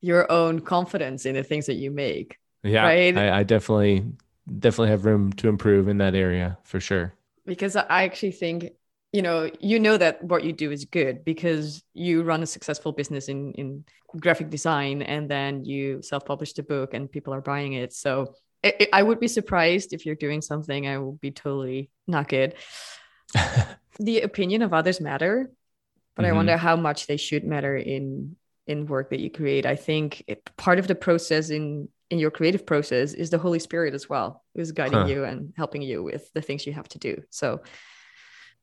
your 0.00 0.30
own 0.30 0.60
confidence 0.60 1.26
in 1.26 1.34
the 1.34 1.42
things 1.42 1.66
that 1.66 1.74
you 1.74 1.90
make. 1.90 2.38
Yeah. 2.62 2.84
Right? 2.84 3.16
I, 3.16 3.40
I 3.40 3.42
definitely, 3.42 4.04
definitely 4.58 4.90
have 4.90 5.04
room 5.04 5.32
to 5.34 5.48
improve 5.48 5.88
in 5.88 5.98
that 5.98 6.14
area 6.14 6.58
for 6.62 6.78
sure. 6.78 7.14
Because 7.44 7.74
I 7.74 8.04
actually 8.04 8.32
think 8.32 8.72
you 9.12 9.22
know 9.22 9.50
you 9.60 9.78
know 9.78 9.96
that 9.96 10.22
what 10.22 10.44
you 10.44 10.52
do 10.52 10.70
is 10.70 10.84
good 10.84 11.24
because 11.24 11.82
you 11.94 12.22
run 12.22 12.42
a 12.42 12.46
successful 12.46 12.92
business 12.92 13.28
in 13.28 13.52
in 13.52 13.84
graphic 14.18 14.50
design 14.50 15.02
and 15.02 15.30
then 15.30 15.64
you 15.64 16.00
self-published 16.02 16.58
a 16.58 16.62
book 16.62 16.94
and 16.94 17.10
people 17.10 17.32
are 17.32 17.40
buying 17.40 17.74
it 17.74 17.92
so 17.92 18.34
it, 18.62 18.76
it, 18.80 18.88
i 18.92 19.02
would 19.02 19.20
be 19.20 19.28
surprised 19.28 19.92
if 19.92 20.04
you're 20.04 20.14
doing 20.14 20.40
something 20.40 20.86
i 20.86 20.98
will 20.98 21.12
be 21.12 21.30
totally 21.30 21.90
not 22.06 22.28
good 22.28 22.54
the 23.98 24.20
opinion 24.20 24.62
of 24.62 24.72
others 24.72 25.00
matter, 25.00 25.50
but 26.16 26.22
mm-hmm. 26.22 26.32
I 26.32 26.36
wonder 26.36 26.56
how 26.56 26.76
much 26.76 27.06
they 27.06 27.16
should 27.16 27.44
matter 27.44 27.76
in 27.76 28.36
in 28.66 28.86
work 28.86 29.10
that 29.10 29.20
you 29.20 29.30
create. 29.30 29.64
I 29.64 29.76
think 29.76 30.24
it, 30.26 30.44
part 30.56 30.78
of 30.78 30.86
the 30.86 30.94
process 30.94 31.50
in 31.50 31.88
in 32.10 32.18
your 32.18 32.30
creative 32.30 32.64
process 32.64 33.12
is 33.12 33.30
the 33.30 33.38
Holy 33.38 33.58
Spirit 33.58 33.94
as 33.94 34.08
well, 34.08 34.44
who's 34.54 34.72
guiding 34.72 35.00
huh. 35.00 35.06
you 35.06 35.24
and 35.24 35.52
helping 35.56 35.82
you 35.82 36.02
with 36.02 36.32
the 36.32 36.40
things 36.40 36.66
you 36.66 36.72
have 36.72 36.88
to 36.88 36.98
do. 36.98 37.22
So, 37.30 37.60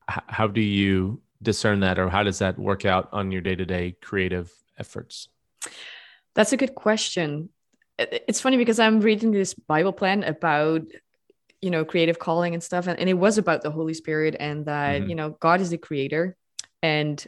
how 0.07 0.47
do 0.47 0.61
you 0.61 1.21
discern 1.41 1.81
that, 1.81 1.99
or 1.99 2.09
how 2.09 2.23
does 2.23 2.39
that 2.39 2.57
work 2.57 2.85
out 2.85 3.09
on 3.11 3.31
your 3.31 3.41
day 3.41 3.55
to 3.55 3.65
day 3.65 3.95
creative 4.01 4.51
efforts? 4.77 5.29
That's 6.33 6.53
a 6.53 6.57
good 6.57 6.75
question. 6.75 7.49
It's 7.97 8.41
funny 8.41 8.57
because 8.57 8.79
I'm 8.79 8.99
reading 8.99 9.31
this 9.31 9.53
Bible 9.53 9.93
plan 9.93 10.23
about 10.23 10.83
you 11.61 11.71
know 11.71 11.83
creative 11.83 12.19
calling 12.19 12.53
and 12.53 12.61
stuff 12.61 12.85
and, 12.85 12.99
and 12.99 13.09
it 13.09 13.15
was 13.15 13.39
about 13.39 13.63
the 13.63 13.71
holy 13.71 13.95
spirit 13.95 14.35
and 14.39 14.65
that 14.65 15.01
mm-hmm. 15.01 15.09
you 15.09 15.15
know 15.15 15.31
god 15.39 15.61
is 15.61 15.71
the 15.71 15.79
creator 15.79 16.35
and 16.83 17.25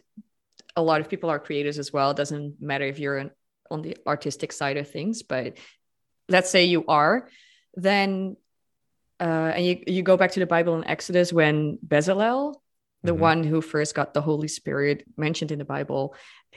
a 0.76 0.82
lot 0.82 1.02
of 1.02 1.10
people 1.10 1.32
are 1.32 1.40
creators 1.40 1.80
as 1.80 1.92
well 1.92 2.12
it 2.12 2.18
doesn't 2.18 2.62
matter 2.62 2.86
if 2.86 3.00
you're 3.00 3.18
an, 3.18 3.32
on 3.72 3.82
the 3.82 3.98
artistic 4.06 4.52
side 4.52 4.78
of 4.78 4.90
things 4.90 5.24
but 5.24 5.58
let's 6.30 6.52
say 6.52 6.66
you 6.66 6.86
are 6.88 7.28
then 7.74 8.38
uh, 9.20 9.52
and 9.56 9.66
you, 9.66 9.84
you 9.88 10.04
go 10.04 10.18
back 10.18 10.32
to 10.32 10.40
the 10.40 10.46
bible 10.46 10.76
in 10.78 10.86
exodus 10.86 11.34
when 11.34 11.80
bezalel 11.86 12.54
the 13.08 13.14
mm-hmm. 13.14 13.30
one 13.30 13.44
who 13.44 13.60
first 13.62 13.96
got 14.00 14.14
the 14.14 14.22
holy 14.22 14.48
spirit 14.60 14.98
mentioned 15.18 15.52
in 15.52 15.60
the 15.60 15.66
bible 15.78 16.14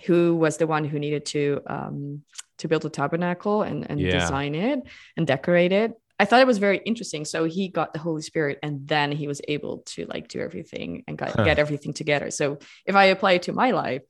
who 0.07 0.37
was 0.37 0.57
the 0.57 0.67
one 0.67 0.85
who 0.85 0.99
needed 0.99 1.25
to 1.27 1.61
um, 1.67 2.23
to 2.61 2.69
build 2.69 2.85
a 2.85 2.91
tabernacle 2.91 3.63
and, 3.63 3.79
and 3.91 3.99
Yeah. 4.01 4.19
design 4.21 4.55
it 4.55 4.81
and 5.17 5.27
decorate 5.27 5.73
it. 5.73 5.93
I 6.19 6.27
thought 6.27 6.41
it 6.43 6.47
was 6.47 6.59
very 6.59 6.79
interesting. 6.91 7.25
So 7.25 7.45
he 7.45 7.69
got 7.69 7.95
the 7.95 7.99
Holy 7.99 8.21
Spirit 8.23 8.59
and 8.63 8.87
then 8.87 9.11
he 9.13 9.27
was 9.27 9.41
able 9.49 9.79
to 9.93 10.05
like 10.05 10.29
do 10.29 10.41
everything 10.41 11.03
and 11.07 11.17
got, 11.17 11.31
Huh. 11.31 11.45
get 11.45 11.59
everything 11.59 11.95
together. 11.95 12.31
So 12.31 12.59
if 12.85 12.95
I 12.95 13.05
apply 13.07 13.33
it 13.33 13.43
to 13.45 13.53
my 13.55 13.71
life, 13.71 14.03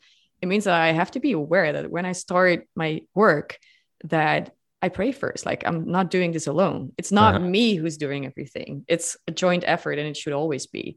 it 0.42 0.48
means 0.48 0.64
that 0.64 0.80
I 0.80 0.90
have 1.00 1.12
to 1.12 1.20
be 1.20 1.32
aware 1.32 1.72
that 1.74 1.90
when 1.90 2.06
I 2.06 2.12
start 2.12 2.66
my 2.74 3.02
work, 3.14 3.58
that 4.04 4.52
I 4.82 4.88
pray 4.88 5.12
first. 5.12 5.46
Like 5.46 5.62
I'm 5.68 5.80
not 5.96 6.10
doing 6.10 6.32
this 6.32 6.48
alone. 6.48 6.92
It's 6.98 7.12
not 7.12 7.36
Uh-huh. 7.36 7.46
me 7.56 7.74
who's 7.76 7.98
doing 7.98 8.26
everything. 8.26 8.84
It's 8.88 9.16
a 9.28 9.32
joint 9.32 9.64
effort 9.66 9.98
and 10.00 10.08
it 10.08 10.16
should 10.16 10.32
always 10.32 10.66
be. 10.66 10.96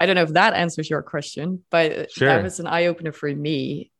I 0.00 0.06
don't 0.06 0.14
know 0.16 0.22
if 0.22 0.32
that 0.34 0.54
answers 0.54 0.88
your 0.88 1.02
question, 1.02 1.64
but 1.70 2.10
Sure. 2.12 2.28
that 2.28 2.42
was 2.42 2.60
an 2.60 2.66
eye 2.66 2.86
opener 2.86 3.12
for 3.12 3.34
me. 3.34 3.90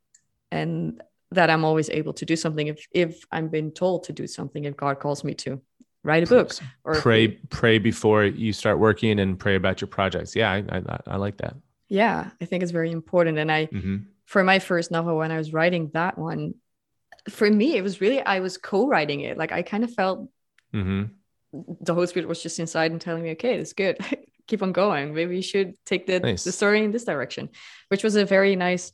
And 0.50 1.02
that 1.32 1.50
I'm 1.50 1.64
always 1.64 1.90
able 1.90 2.14
to 2.14 2.24
do 2.24 2.36
something 2.36 2.68
if 2.68 2.86
if 2.92 3.22
I'm 3.30 3.48
being 3.48 3.70
told 3.72 4.04
to 4.04 4.12
do 4.12 4.26
something, 4.26 4.64
if 4.64 4.76
God 4.76 4.98
calls 4.98 5.24
me 5.24 5.34
to 5.34 5.60
write 6.02 6.22
a 6.22 6.26
book 6.26 6.54
or 6.84 6.94
pray 6.94 7.28
pray 7.28 7.78
before 7.78 8.24
you 8.24 8.52
start 8.52 8.78
working 8.78 9.20
and 9.20 9.38
pray 9.38 9.56
about 9.56 9.80
your 9.80 9.88
projects. 9.88 10.34
Yeah, 10.34 10.50
I 10.50 10.64
I, 10.78 10.98
I 11.06 11.16
like 11.16 11.36
that. 11.38 11.54
yeah, 11.88 12.30
I 12.40 12.44
think 12.46 12.62
it's 12.62 12.72
very 12.72 12.90
important. 12.90 13.38
And 13.38 13.52
I 13.52 13.66
hmm 13.66 13.96
for 14.26 14.44
my 14.44 14.58
first 14.58 14.90
novel 14.90 15.16
when 15.16 15.32
I 15.32 15.38
was 15.38 15.52
writing 15.54 15.90
that 15.94 16.18
one, 16.18 16.54
for 17.30 17.50
me, 17.50 17.76
it 17.76 17.82
was 17.82 18.00
really 18.00 18.20
I 18.20 18.40
was 18.40 18.58
co-writing 18.58 19.20
it. 19.20 19.36
Like 19.38 19.52
I 19.52 19.62
kind 19.62 19.84
of 19.84 19.92
felt 19.92 20.28
hmm 20.72 21.04
the 21.80 21.94
Holy 21.94 22.06
Spirit 22.06 22.28
was 22.28 22.42
just 22.42 22.58
inside 22.58 22.90
and 22.92 23.00
telling 23.00 23.22
me, 23.22 23.30
okay, 23.32 23.54
it's 23.58 23.72
good. 23.72 23.98
Keep 24.48 24.62
on 24.62 24.72
going. 24.72 25.14
Maybe 25.14 25.36
you 25.36 25.42
should 25.42 25.74
take 25.84 26.06
the, 26.06 26.18
Nice. 26.20 26.42
the 26.44 26.52
story 26.52 26.82
in 26.82 26.90
this 26.90 27.04
direction, 27.04 27.50
which 27.88 28.02
was 28.02 28.16
a 28.16 28.24
very 28.24 28.56
nice 28.56 28.92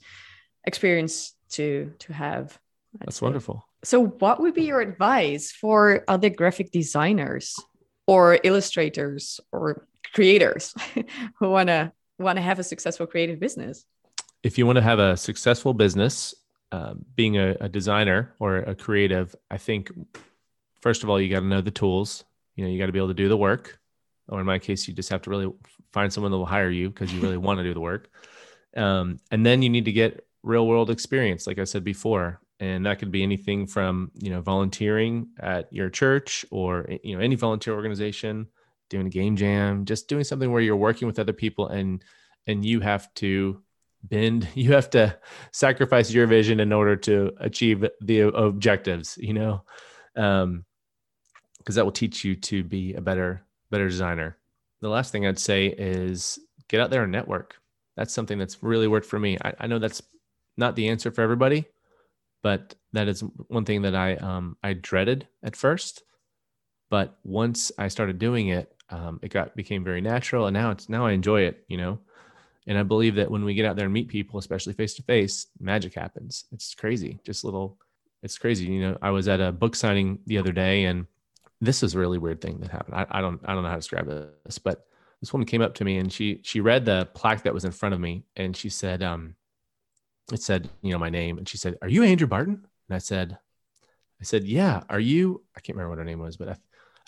experience 0.67 1.35
to 1.51 1.93
to 2.01 2.13
have. 2.13 2.59
I'd 3.01 3.07
That's 3.07 3.19
say. 3.19 3.27
wonderful. 3.27 3.67
So, 3.85 4.05
what 4.05 4.41
would 4.41 4.55
be 4.55 4.65
your 4.65 4.81
advice 4.81 5.53
for 5.53 6.05
other 6.09 6.29
graphic 6.31 6.71
designers 6.73 7.55
or 8.07 8.39
illustrators 8.43 9.41
or 9.53 9.87
creators 10.13 10.75
who 11.39 11.51
wanna 11.51 11.93
wanna 12.19 12.43
have 12.43 12.59
a 12.59 12.65
successful 12.65 13.07
creative 13.07 13.39
business? 13.41 13.85
If 14.43 14.59
you 14.59 14.67
want 14.67 14.77
to 14.77 14.83
have 14.83 14.99
a 14.99 15.17
successful 15.17 15.73
business, 15.73 16.35
uh, 16.71 16.95
being 17.17 17.39
a, 17.39 17.57
a 17.61 17.69
designer 17.69 18.35
or 18.39 18.59
a 18.59 18.75
creative, 18.75 19.35
I 19.51 19.57
think 19.57 19.91
first 20.83 21.03
of 21.03 21.09
all 21.09 21.19
you 21.21 21.31
got 21.31 21.41
to 21.41 21.47
know 21.47 21.63
the 21.63 21.71
tools. 21.71 22.25
You 22.57 22.65
know, 22.65 22.71
you 22.71 22.79
got 22.79 22.87
to 22.87 22.93
be 22.93 22.99
able 22.99 23.09
to 23.09 23.15
do 23.15 23.29
the 23.29 23.37
work. 23.39 23.79
Or 24.29 24.41
in 24.41 24.47
my 24.47 24.59
case, 24.59 24.89
you 24.89 24.95
just 24.95 25.11
have 25.11 25.23
to 25.23 25.31
really 25.31 25.53
find 25.93 26.13
someone 26.13 26.33
that 26.33 26.39
will 26.39 26.47
hire 26.47 26.71
you 26.71 26.89
because 26.89 27.13
you 27.13 27.21
really 27.21 27.37
want 27.37 27.59
to 27.59 27.65
do 27.65 27.75
the 27.75 27.81
work. 27.81 28.09
Um, 28.77 29.21
and 29.31 29.45
then 29.45 29.63
you 29.63 29.69
need 29.69 29.85
to 29.85 29.93
get 29.93 30.27
real 30.43 30.67
world 30.67 30.91
experience, 30.91 31.47
like 31.47 31.59
I 31.59 31.65
said 31.65 31.85
before, 31.85 32.41
and 32.61 32.87
that 32.87 32.99
could 32.99 33.11
be 33.11 33.23
anything 33.23 33.67
from 33.67 34.11
you 34.15 34.31
know 34.31 34.41
volunteering 34.41 35.29
at 35.41 35.73
your 35.73 35.91
church 35.91 36.45
or 36.51 36.87
you 37.03 37.17
know 37.17 37.23
any 37.23 37.35
volunteer 37.35 37.75
organization, 37.75 38.49
doing 38.91 39.07
a 39.07 39.11
game 39.11 39.37
jam, 39.37 39.85
just 39.85 40.09
doing 40.09 40.25
something 40.25 40.51
where 40.51 40.63
you're 40.63 40.77
working 40.77 41.07
with 41.07 41.19
other 41.19 41.33
people 41.33 41.69
and 41.69 42.05
and 42.47 42.65
you 42.65 42.81
have 42.81 43.13
to 43.15 43.63
bend, 44.03 44.49
you 44.55 44.73
have 44.73 44.91
to 44.91 45.17
sacrifice 45.53 46.11
your 46.11 46.27
vision 46.27 46.61
in 46.61 46.73
order 46.73 46.97
to 46.97 47.33
achieve 47.39 47.87
the 48.01 48.21
objectives. 48.21 49.17
You 49.19 49.35
know, 49.35 49.63
um, 50.17 50.65
because 51.59 51.77
that 51.77 51.85
will 51.85 51.93
teach 51.93 52.25
you 52.25 52.37
to 52.37 52.63
be 52.63 52.95
a 52.95 53.01
better 53.01 53.44
better 53.71 53.89
designer. 53.89 54.39
The 54.81 54.89
last 54.89 55.13
thing 55.13 55.27
I'd 55.27 55.39
say 55.39 55.67
is 55.67 56.39
get 56.69 56.81
out 56.81 56.91
there 56.91 57.05
and 57.05 57.13
network. 57.13 57.57
That's 57.97 58.13
something 58.13 58.39
that's 58.39 58.63
really 58.63 58.89
worked 58.89 59.07
for 59.07 59.19
me. 59.19 59.39
I, 59.45 59.55
I 59.61 59.67
know 59.67 59.79
that's 59.79 60.03
not 60.57 60.77
the 60.77 60.89
answer 60.89 61.11
for 61.11 61.23
everybody, 61.23 61.65
but 62.43 62.75
that 62.93 63.09
is 63.09 63.23
one 63.49 63.65
thing 63.65 63.83
that 63.83 63.95
I 63.95 64.17
um, 64.17 64.57
I 64.63 64.75
dreaded 64.75 65.27
at 65.43 65.57
first. 65.57 66.03
But 66.91 67.19
once 67.25 67.73
I 67.79 67.89
started 67.89 68.19
doing 68.19 68.49
it, 68.49 68.73
um, 68.91 69.19
it 69.23 69.31
got 69.31 69.57
became 69.57 69.85
very 69.85 70.01
natural, 70.01 70.47
and 70.47 70.55
now 70.55 70.71
it's 70.71 70.89
now 70.89 71.07
I 71.07 71.13
enjoy 71.13 71.43
it. 71.43 71.65
You 71.69 71.79
know, 71.79 71.99
and 72.67 72.79
I 72.79 72.83
believe 72.83 73.15
that 73.17 73.31
when 73.31 73.45
we 73.45 73.55
get 73.55 73.65
out 73.65 73.77
there 73.77 73.87
and 73.87 73.95
meet 73.95 74.09
people, 74.09 74.39
especially 74.39 74.75
face 74.75 74.95
to 74.95 75.03
face, 75.03 75.47
magic 75.59 75.95
happens. 75.95 76.45
It's 76.53 76.75
crazy. 76.75 77.21
Just 77.25 77.45
little, 77.45 77.79
it's 78.23 78.39
crazy. 78.39 78.67
You 78.67 78.81
know, 78.81 78.99
I 79.03 79.11
was 79.11 79.29
at 79.29 79.41
a 79.41 79.53
book 79.53 79.75
signing 79.75 80.19
the 80.27 80.39
other 80.39 80.53
day, 80.53 80.85
and 80.85 81.07
this 81.65 81.83
is 81.83 81.95
a 81.95 81.99
really 81.99 82.19
weird 82.19 82.41
thing 82.41 82.59
that 82.61 82.71
happened. 82.71 82.95
I, 82.95 83.07
I 83.11 83.21
don't 83.21 83.41
I 83.45 83.55
don't 83.55 83.63
know 83.63 83.69
how 83.69 83.75
to 83.75 83.81
describe 83.81 84.07
this, 84.07 84.59
but 84.59 84.87
this 85.21 85.33
woman 85.33 85.47
came 85.47 85.63
up 85.63 85.75
to 85.75 85.85
me 85.85 85.99
and 85.99 86.13
she 86.13 86.41
she 86.43 86.61
read 86.61 86.85
the 86.85 87.09
plaque 87.15 87.43
that 87.45 87.55
was 87.55 87.65
in 87.65 87.73
front 87.73 87.95
of 87.95 88.01
me, 88.01 88.25
and 88.37 88.57
she 88.57 88.69
said, 88.69 89.03
um, 89.03 89.37
it 90.33 90.43
said, 90.43 90.69
you 90.83 90.93
know, 90.93 90.99
my 90.99 91.11
name, 91.11 91.39
and 91.39 91.49
she 91.49 91.57
said, 91.57 91.77
"Are 91.83 91.89
you 91.89 92.03
Andrew 92.03 92.27
Barton?" 92.27 92.67
And 92.89 92.95
I 92.95 92.99
said, 92.99 93.39
I 94.21 94.25
said, 94.25 94.45
"Yeah." 94.45 94.83
Are 94.89 95.01
you? 95.01 95.43
I 95.57 95.61
can't 95.61 95.77
remember 95.77 95.91
what 95.91 95.99
her 95.99 96.05
name 96.05 96.21
was, 96.21 96.37
but 96.37 96.49
I, 96.49 96.57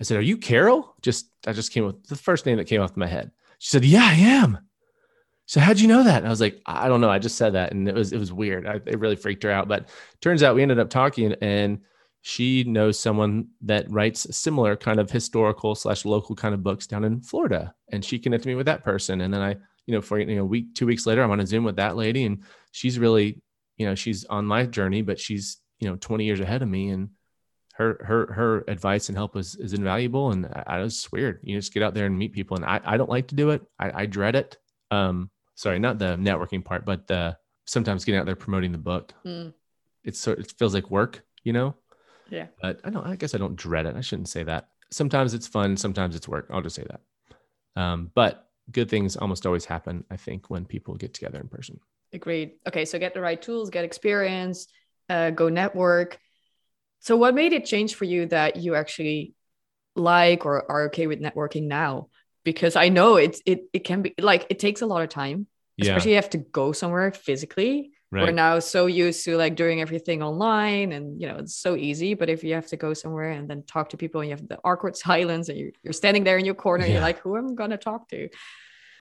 I 0.01 0.05
said, 0.05 0.19
"Are 0.19 0.23
you 0.23 0.37
Carol?" 0.37 0.95
Just 1.03 1.27
I 1.47 1.53
just 1.53 1.73
came 1.73 1.85
with 1.85 2.07
the 2.07 2.16
first 2.16 2.47
name 2.47 2.59
that 2.59 2.66
came 2.66 2.81
off 2.81 2.97
my 2.97 3.07
head. 3.07 3.31
She 3.59 3.71
said, 3.71 3.85
"Yeah, 3.85 4.05
I 4.05 4.14
am." 4.14 4.59
So 5.47 5.61
how'd 5.61 5.79
you 5.79 5.87
know 5.87 6.03
that? 6.03 6.19
And 6.19 6.27
I 6.27 6.31
was 6.31 6.40
like, 6.40 6.61
I 6.66 6.88
don't 6.88 7.01
know. 7.01 7.09
I 7.09 7.21
just 7.21 7.37
said 7.37 7.55
that, 7.55 7.73
and 7.73 7.88
it 7.88 7.95
was 7.95 8.12
it 8.12 8.19
was 8.19 8.33
weird. 8.33 8.66
I, 8.66 8.81
it 8.85 8.99
really 8.99 9.16
freaked 9.16 9.45
her 9.45 9.51
out. 9.51 9.69
But 9.69 9.88
turns 10.21 10.42
out 10.42 10.57
we 10.57 10.62
ended 10.62 10.81
up 10.81 10.90
talking, 10.90 11.35
and 11.40 11.83
she 12.29 12.65
knows 12.65 12.99
someone 12.99 13.47
that 13.61 13.89
writes 13.89 14.27
similar 14.37 14.75
kind 14.75 14.99
of 14.99 15.09
historical 15.09 15.77
slash 15.77 16.05
local 16.05 16.35
kind 16.35 16.55
of 16.55 16.62
books 16.65 16.85
down 16.89 17.05
in 17.05 17.21
Florida, 17.21 17.73
and 17.93 18.05
she 18.05 18.19
connected 18.19 18.49
me 18.49 18.57
with 18.57 18.67
that 18.67 18.83
person. 18.83 19.21
And 19.21 19.33
then 19.33 19.41
I, 19.41 19.51
you 19.87 19.95
know, 19.95 20.01
for 20.03 20.19
you 20.19 20.35
know, 20.35 20.43
a 20.43 20.45
week, 20.45 20.75
two 20.75 20.87
weeks 20.87 21.07
later, 21.07 21.23
I'm 21.23 21.31
on 21.31 21.39
a 21.39 21.47
Zoom 21.47 21.62
with 21.62 21.77
that 21.77 21.95
lady, 21.95 22.25
and 22.25 22.43
she's 22.73 22.99
really, 22.99 23.41
you 23.77 23.87
know, 23.87 23.95
she's 23.95 24.25
on 24.25 24.45
my 24.45 24.67
journey, 24.67 25.03
but 25.03 25.21
she's 25.21 25.59
you 25.79 25.89
know 25.89 25.95
20 25.95 26.25
years 26.25 26.41
ahead 26.41 26.62
of 26.62 26.69
me, 26.69 26.89
and 26.89 27.11
her 27.75 28.05
her 28.05 28.33
her 28.33 28.65
advice 28.67 29.09
and 29.09 29.17
help 29.17 29.37
is 29.37 29.55
is 29.55 29.73
invaluable. 29.73 30.33
And 30.33 30.47
I, 30.47 30.65
I 30.67 30.79
was 30.81 31.07
weird. 31.12 31.39
You 31.45 31.57
just 31.57 31.73
get 31.73 31.85
out 31.85 31.95
there 31.95 32.07
and 32.07 32.19
meet 32.19 32.33
people, 32.33 32.57
and 32.57 32.65
I 32.67 32.81
I 32.85 32.97
don't 32.97 33.09
like 33.09 33.29
to 33.29 33.37
do 33.37 33.51
it. 33.51 33.62
I, 33.79 34.03
I 34.03 34.07
dread 34.07 34.35
it. 34.35 34.57
Um, 34.91 35.31
sorry, 35.55 35.79
not 35.79 36.01
the 36.01 36.17
networking 36.17 36.65
part, 36.65 36.85
but 36.85 37.07
the 37.07 37.39
sometimes 37.67 38.05
getting 38.05 38.19
out 38.19 38.27
there 38.27 38.35
promoting 38.35 38.73
the 38.73 38.79
book. 38.79 39.15
Mm, 39.25 39.55
It's 40.03 40.19
sort 40.19 40.41
it 40.41 40.53
feels 40.59 40.75
like 40.75 40.91
work, 40.91 41.25
you 41.45 41.53
know. 41.53 41.77
Yeah. 42.31 42.47
But 42.61 42.81
I 42.85 42.91
don't. 42.91 43.07
I 43.07 43.17
guess 43.17 43.35
I 43.35 43.39
don't 43.39 43.57
dread 43.57 43.87
it. 43.87 43.97
I 43.97 44.01
shouldn't 44.01 44.29
say 44.29 44.43
that. 44.45 44.69
Sometimes 44.91 45.35
it's 45.35 45.47
fun. 45.47 45.77
Sometimes 45.77 46.15
it's 46.17 46.29
work. 46.29 46.49
I'll 46.51 46.62
just 46.62 46.77
say 46.77 46.85
that. 46.89 47.81
Um, 47.81 48.11
but 48.15 48.49
good 48.71 48.89
things 48.89 49.17
almost 49.17 49.47
always 49.47 49.65
happen. 49.65 50.05
I 50.11 50.17
think 50.17 50.51
when 50.51 50.65
people 50.65 50.95
get 50.95 51.15
together 51.15 51.41
in 51.41 51.49
person. 51.49 51.79
Agreed. 52.12 52.53
Okay, 52.67 52.85
so 52.85 52.99
get 52.99 53.15
the 53.15 53.21
right 53.21 53.41
tools, 53.41 53.71
get 53.71 53.85
experience, 53.85 54.67
uh, 55.09 55.31
go 55.31 55.49
network. 55.49 56.19
So, 57.01 57.17
what 57.17 57.35
made 57.35 57.53
it 57.53 57.65
change 57.67 57.95
for 57.95 58.05
you 58.05 58.27
that 58.27 58.57
you 58.57 58.75
actually 58.75 59.35
like 59.95 60.47
or 60.47 60.71
are 60.71 60.87
okay 60.87 61.07
with 61.07 61.21
networking 61.21 61.65
now? 61.65 62.09
Because 62.45 62.77
I 62.77 62.89
know 62.89 63.17
it's 63.17 63.43
it 63.45 63.65
it 63.73 63.81
can 63.81 64.03
be 64.03 64.15
like 64.21 64.47
it 64.51 64.59
takes 64.59 64.83
a 64.83 64.87
lot 64.87 65.03
of 65.03 65.09
time, 65.09 65.47
Yeah. 65.77 65.91
especially 65.91 66.12
you 66.12 66.17
have 66.17 66.31
to 66.31 66.39
go 66.39 66.73
somewhere 66.73 67.11
physically. 67.12 67.93
We're 68.12 68.31
now 68.31 68.61
so 68.61 68.87
used 68.87 69.25
to 69.25 69.37
like 69.37 69.57
doing 69.57 69.81
everything 69.81 70.23
online, 70.23 70.92
and 70.92 71.21
you 71.21 71.27
know 71.27 71.37
it's 71.37 71.57
so 71.57 71.77
easy. 71.77 72.14
But 72.14 72.29
if 72.29 72.45
you 72.45 72.55
have 72.55 72.69
to 72.69 72.77
go 72.77 72.95
somewhere 72.95 73.31
and 73.31 73.49
then 73.49 73.64
talk 73.64 73.90
to 73.90 73.97
people, 73.97 74.21
and 74.21 74.31
you 74.31 74.37
have 74.37 74.47
the 74.49 74.59
awkward 74.64 74.97
silence, 75.07 75.49
and 75.49 75.59
you're, 75.59 75.73
you're 75.83 75.92
standing 75.92 76.25
there 76.25 76.38
in 76.38 76.45
your 76.45 76.55
corner, 76.55 76.87
Yeah. 76.87 76.95
you're 76.95 77.03
like, 77.03 77.21
who 77.21 77.37
am 77.37 77.51
I 77.51 77.55
gonna 77.55 77.77
talk 77.77 78.09
to? 78.11 78.29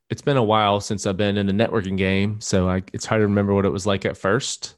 it's 0.10 0.22
been 0.22 0.38
a 0.38 0.44
while 0.44 0.80
since 0.82 1.06
I've 1.06 1.18
been 1.18 1.38
in 1.38 1.50
a 1.50 1.68
networking 1.68 1.98
game, 1.98 2.40
so 2.40 2.70
I, 2.70 2.84
it's 2.94 3.06
hard 3.06 3.22
to 3.22 3.28
remember 3.28 3.54
what 3.54 3.66
it 3.66 3.72
was 3.72 3.88
like 3.88 4.06
at 4.06 4.18
first. 4.18 4.76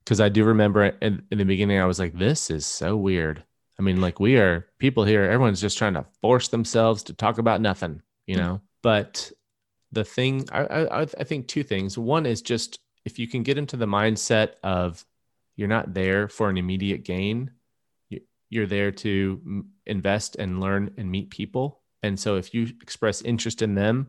Because 0.00 0.20
I 0.20 0.28
do 0.28 0.44
remember 0.44 0.84
in, 0.84 1.22
in 1.30 1.38
the 1.38 1.44
beginning, 1.44 1.78
I 1.78 1.86
was 1.86 1.98
like, 1.98 2.12
"This 2.12 2.50
is 2.50 2.66
so 2.66 2.96
weird." 2.96 3.42
I 3.78 3.82
mean, 3.82 4.00
like 4.00 4.20
we 4.20 4.36
are 4.36 4.68
people 4.78 5.04
here. 5.04 5.24
Everyone's 5.24 5.60
just 5.60 5.78
trying 5.78 5.94
to 5.94 6.04
force 6.20 6.48
themselves 6.48 7.04
to 7.04 7.14
talk 7.14 7.38
about 7.38 7.60
nothing, 7.60 8.02
you 8.26 8.36
mm. 8.36 8.40
know. 8.40 8.60
But 8.82 9.32
the 9.92 10.04
thing, 10.04 10.46
I, 10.52 10.62
I, 10.62 11.00
I 11.02 11.24
think 11.24 11.48
two 11.48 11.62
things. 11.62 11.96
One 11.96 12.26
is 12.26 12.42
just 12.42 12.80
if 13.04 13.18
you 13.18 13.28
can 13.28 13.42
get 13.42 13.58
into 13.58 13.76
the 13.76 13.86
mindset 13.86 14.52
of 14.62 15.04
you're 15.56 15.68
not 15.68 15.94
there 15.94 16.28
for 16.28 16.48
an 16.48 16.56
immediate 16.56 17.04
gain, 17.04 17.50
you, 18.08 18.20
you're 18.50 18.66
there 18.66 18.90
to 18.90 19.64
invest 19.86 20.36
and 20.36 20.60
learn 20.60 20.92
and 20.96 21.10
meet 21.10 21.30
people. 21.30 21.80
And 22.02 22.18
so 22.18 22.36
if 22.36 22.52
you 22.52 22.68
express 22.82 23.22
interest 23.22 23.62
in 23.62 23.74
them, 23.74 24.08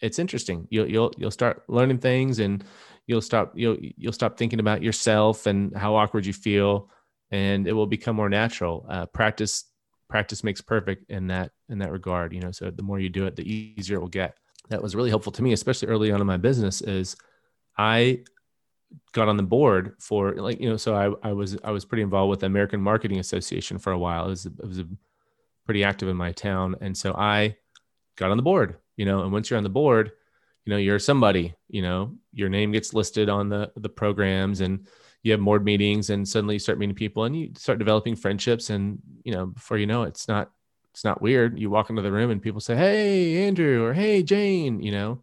it's 0.00 0.18
interesting. 0.18 0.68
You'll 0.70 0.88
you'll 0.88 1.12
you'll 1.16 1.30
start 1.30 1.62
learning 1.68 1.98
things, 1.98 2.38
and 2.38 2.62
you'll 3.06 3.22
stop 3.22 3.52
you'll 3.56 3.78
you'll 3.80 4.12
stop 4.12 4.36
thinking 4.36 4.60
about 4.60 4.82
yourself 4.82 5.46
and 5.46 5.74
how 5.76 5.94
awkward 5.96 6.26
you 6.26 6.32
feel, 6.32 6.90
and 7.30 7.66
it 7.66 7.72
will 7.72 7.86
become 7.86 8.16
more 8.16 8.28
natural. 8.28 8.86
Uh, 8.88 9.06
practice 9.06 9.64
practice 10.08 10.44
makes 10.44 10.60
perfect 10.60 11.10
in 11.10 11.28
that 11.28 11.52
in 11.68 11.78
that 11.78 11.92
regard. 11.92 12.34
You 12.34 12.40
know, 12.40 12.52
so 12.52 12.70
the 12.70 12.82
more 12.82 13.00
you 13.00 13.08
do 13.08 13.26
it, 13.26 13.36
the 13.36 13.50
easier 13.50 13.96
it 13.96 14.00
will 14.00 14.08
get. 14.08 14.36
That 14.68 14.82
was 14.82 14.94
really 14.94 15.10
helpful 15.10 15.32
to 15.32 15.42
me, 15.42 15.52
especially 15.52 15.88
early 15.88 16.10
on 16.12 16.20
in 16.20 16.26
my 16.26 16.36
business. 16.36 16.82
Is 16.82 17.16
I 17.76 18.20
got 19.12 19.28
on 19.28 19.36
the 19.36 19.42
board 19.42 19.94
for 19.98 20.34
like 20.34 20.60
you 20.60 20.68
know, 20.68 20.76
so 20.76 20.94
I 20.94 21.28
I 21.28 21.32
was 21.32 21.56
I 21.64 21.70
was 21.70 21.84
pretty 21.84 22.02
involved 22.02 22.30
with 22.30 22.40
the 22.40 22.46
American 22.46 22.80
Marketing 22.80 23.18
Association 23.18 23.78
for 23.78 23.92
a 23.92 23.98
while. 23.98 24.26
It 24.26 24.30
was 24.30 24.46
it 24.46 24.64
was 24.64 24.78
a, 24.78 24.86
pretty 25.64 25.82
active 25.82 26.08
in 26.08 26.16
my 26.16 26.30
town, 26.30 26.76
and 26.80 26.96
so 26.96 27.12
I 27.14 27.56
got 28.16 28.30
on 28.30 28.36
the 28.36 28.42
board 28.42 28.76
you 28.96 29.04
know 29.04 29.22
and 29.22 29.32
once 29.32 29.48
you're 29.48 29.56
on 29.58 29.62
the 29.62 29.68
board 29.68 30.12
you 30.64 30.70
know 30.70 30.76
you're 30.76 30.98
somebody 30.98 31.54
you 31.68 31.82
know 31.82 32.14
your 32.32 32.48
name 32.48 32.72
gets 32.72 32.94
listed 32.94 33.28
on 33.28 33.48
the 33.48 33.70
the 33.76 33.88
programs 33.88 34.60
and 34.60 34.86
you 35.22 35.32
have 35.32 35.40
more 35.40 35.60
meetings 35.60 36.10
and 36.10 36.26
suddenly 36.26 36.54
you 36.54 36.58
start 36.58 36.78
meeting 36.78 36.94
people 36.94 37.24
and 37.24 37.36
you 37.36 37.50
start 37.56 37.78
developing 37.78 38.16
friendships 38.16 38.70
and 38.70 38.98
you 39.22 39.32
know 39.32 39.46
before 39.46 39.78
you 39.78 39.86
know 39.86 40.02
it, 40.02 40.08
it's 40.08 40.28
not 40.28 40.50
it's 40.92 41.04
not 41.04 41.20
weird. 41.20 41.58
You 41.58 41.68
walk 41.68 41.90
into 41.90 42.00
the 42.00 42.10
room 42.10 42.30
and 42.30 42.40
people 42.40 42.60
say 42.60 42.74
hey 42.74 43.46
andrew 43.46 43.84
or 43.84 43.92
hey 43.92 44.22
jane 44.22 44.80
you 44.80 44.92
know? 44.92 45.22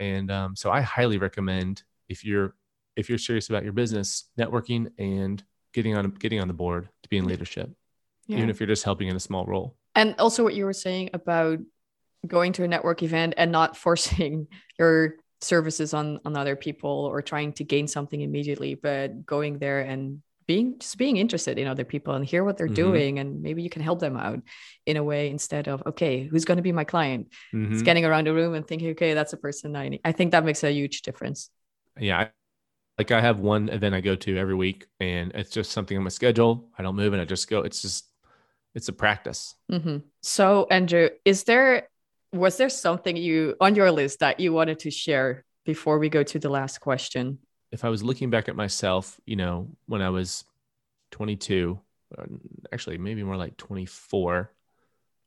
And 0.00 0.30
um, 0.30 0.54
so 0.54 0.70
i 0.70 0.80
highly 0.80 1.18
recommend 1.18 1.82
if 2.08 2.24
you're 2.24 2.54
if 2.96 3.08
you're 3.08 3.18
serious 3.18 3.48
about 3.48 3.62
your 3.62 3.72
business 3.72 4.28
networking 4.38 4.90
and 4.98 5.42
getting 5.72 5.96
on 5.96 6.10
getting 6.10 6.40
on 6.40 6.48
the 6.48 6.54
board 6.54 6.88
to 7.02 7.08
be 7.08 7.16
in 7.16 7.26
leadership 7.26 7.70
yeah. 8.26 8.38
even 8.38 8.50
if 8.50 8.60
you're 8.60 8.66
just 8.66 8.84
helping 8.84 9.08
in 9.08 9.16
a 9.16 9.20
small 9.20 9.44
role 9.46 9.76
and 9.94 10.14
also 10.18 10.42
what 10.42 10.54
you 10.54 10.64
were 10.64 10.72
saying 10.72 11.10
about 11.12 11.58
going 12.26 12.52
to 12.52 12.64
a 12.64 12.68
network 12.68 13.02
event 13.02 13.34
and 13.36 13.52
not 13.52 13.76
forcing 13.84 14.48
your 14.78 15.16
services 15.40 15.94
on 15.94 16.18
on 16.24 16.36
other 16.36 16.56
people 16.56 16.90
or 16.90 17.22
trying 17.22 17.52
to 17.52 17.62
gain 17.62 17.86
something 17.86 18.20
immediately 18.20 18.74
but 18.74 19.24
going 19.24 19.58
there 19.58 19.80
and 19.80 20.20
being 20.48 20.78
just 20.80 20.96
being 20.98 21.18
interested 21.18 21.58
in 21.58 21.68
other 21.68 21.84
people 21.84 22.14
and 22.14 22.24
hear 22.24 22.42
what 22.42 22.56
they're 22.56 22.66
mm-hmm. 22.66 22.74
doing 22.74 23.18
and 23.20 23.42
maybe 23.42 23.62
you 23.62 23.70
can 23.70 23.82
help 23.82 24.00
them 24.00 24.16
out 24.16 24.40
in 24.86 24.96
a 24.96 25.04
way 25.04 25.30
instead 25.30 25.68
of 25.68 25.82
okay 25.86 26.24
who's 26.24 26.44
going 26.44 26.56
to 26.56 26.62
be 26.62 26.72
my 26.72 26.84
client 26.84 27.28
mm-hmm. 27.54 27.78
scanning 27.78 28.04
around 28.04 28.26
the 28.26 28.32
room 28.32 28.54
and 28.54 28.66
thinking 28.66 28.90
okay 28.90 29.14
that's 29.14 29.34
a 29.34 29.36
person 29.36 29.76
i 29.76 29.88
need 29.88 30.00
i 30.04 30.10
think 30.10 30.32
that 30.32 30.44
makes 30.44 30.64
a 30.64 30.72
huge 30.72 31.02
difference 31.02 31.50
yeah 31.98 32.28
like 32.98 33.10
i 33.10 33.20
have 33.20 33.40
one 33.40 33.68
event 33.68 33.94
i 33.94 34.00
go 34.00 34.14
to 34.14 34.36
every 34.36 34.54
week 34.54 34.86
and 35.00 35.32
it's 35.34 35.50
just 35.50 35.72
something 35.72 35.96
on 35.96 36.02
my 36.02 36.10
schedule 36.10 36.68
i 36.78 36.82
don't 36.82 36.96
move 36.96 37.12
and 37.12 37.22
i 37.22 37.24
just 37.24 37.48
go 37.48 37.60
it's 37.60 37.82
just 37.82 38.06
it's 38.74 38.88
a 38.88 38.92
practice 38.92 39.54
mm-hmm. 39.70 39.98
so 40.22 40.66
andrew 40.70 41.08
is 41.24 41.44
there 41.44 41.88
was 42.32 42.56
there 42.56 42.68
something 42.68 43.16
you 43.16 43.56
on 43.60 43.74
your 43.74 43.90
list 43.90 44.20
that 44.20 44.40
you 44.40 44.52
wanted 44.52 44.80
to 44.80 44.90
share 44.90 45.44
before 45.64 45.98
we 45.98 46.08
go 46.08 46.22
to 46.22 46.38
the 46.38 46.48
last 46.48 46.78
question? 46.78 47.38
If 47.70 47.84
I 47.84 47.88
was 47.88 48.02
looking 48.02 48.30
back 48.30 48.48
at 48.48 48.56
myself, 48.56 49.20
you 49.26 49.36
know, 49.36 49.68
when 49.86 50.02
I 50.02 50.10
was 50.10 50.44
22, 51.10 51.78
uh, 52.16 52.24
actually 52.72 52.98
maybe 52.98 53.22
more 53.22 53.36
like 53.36 53.56
24, 53.56 54.50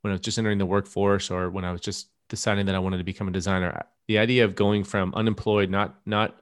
when 0.01 0.11
I 0.11 0.13
was 0.13 0.21
just 0.21 0.39
entering 0.39 0.57
the 0.57 0.65
workforce 0.65 1.29
or 1.29 1.49
when 1.49 1.65
I 1.65 1.71
was 1.71 1.81
just 1.81 2.07
deciding 2.29 2.65
that 2.67 2.75
I 2.75 2.79
wanted 2.79 2.97
to 2.97 3.03
become 3.03 3.27
a 3.27 3.31
designer, 3.31 3.85
the 4.07 4.17
idea 4.17 4.45
of 4.45 4.55
going 4.55 4.83
from 4.83 5.13
unemployed, 5.13 5.69
not 5.69 5.95
not 6.05 6.40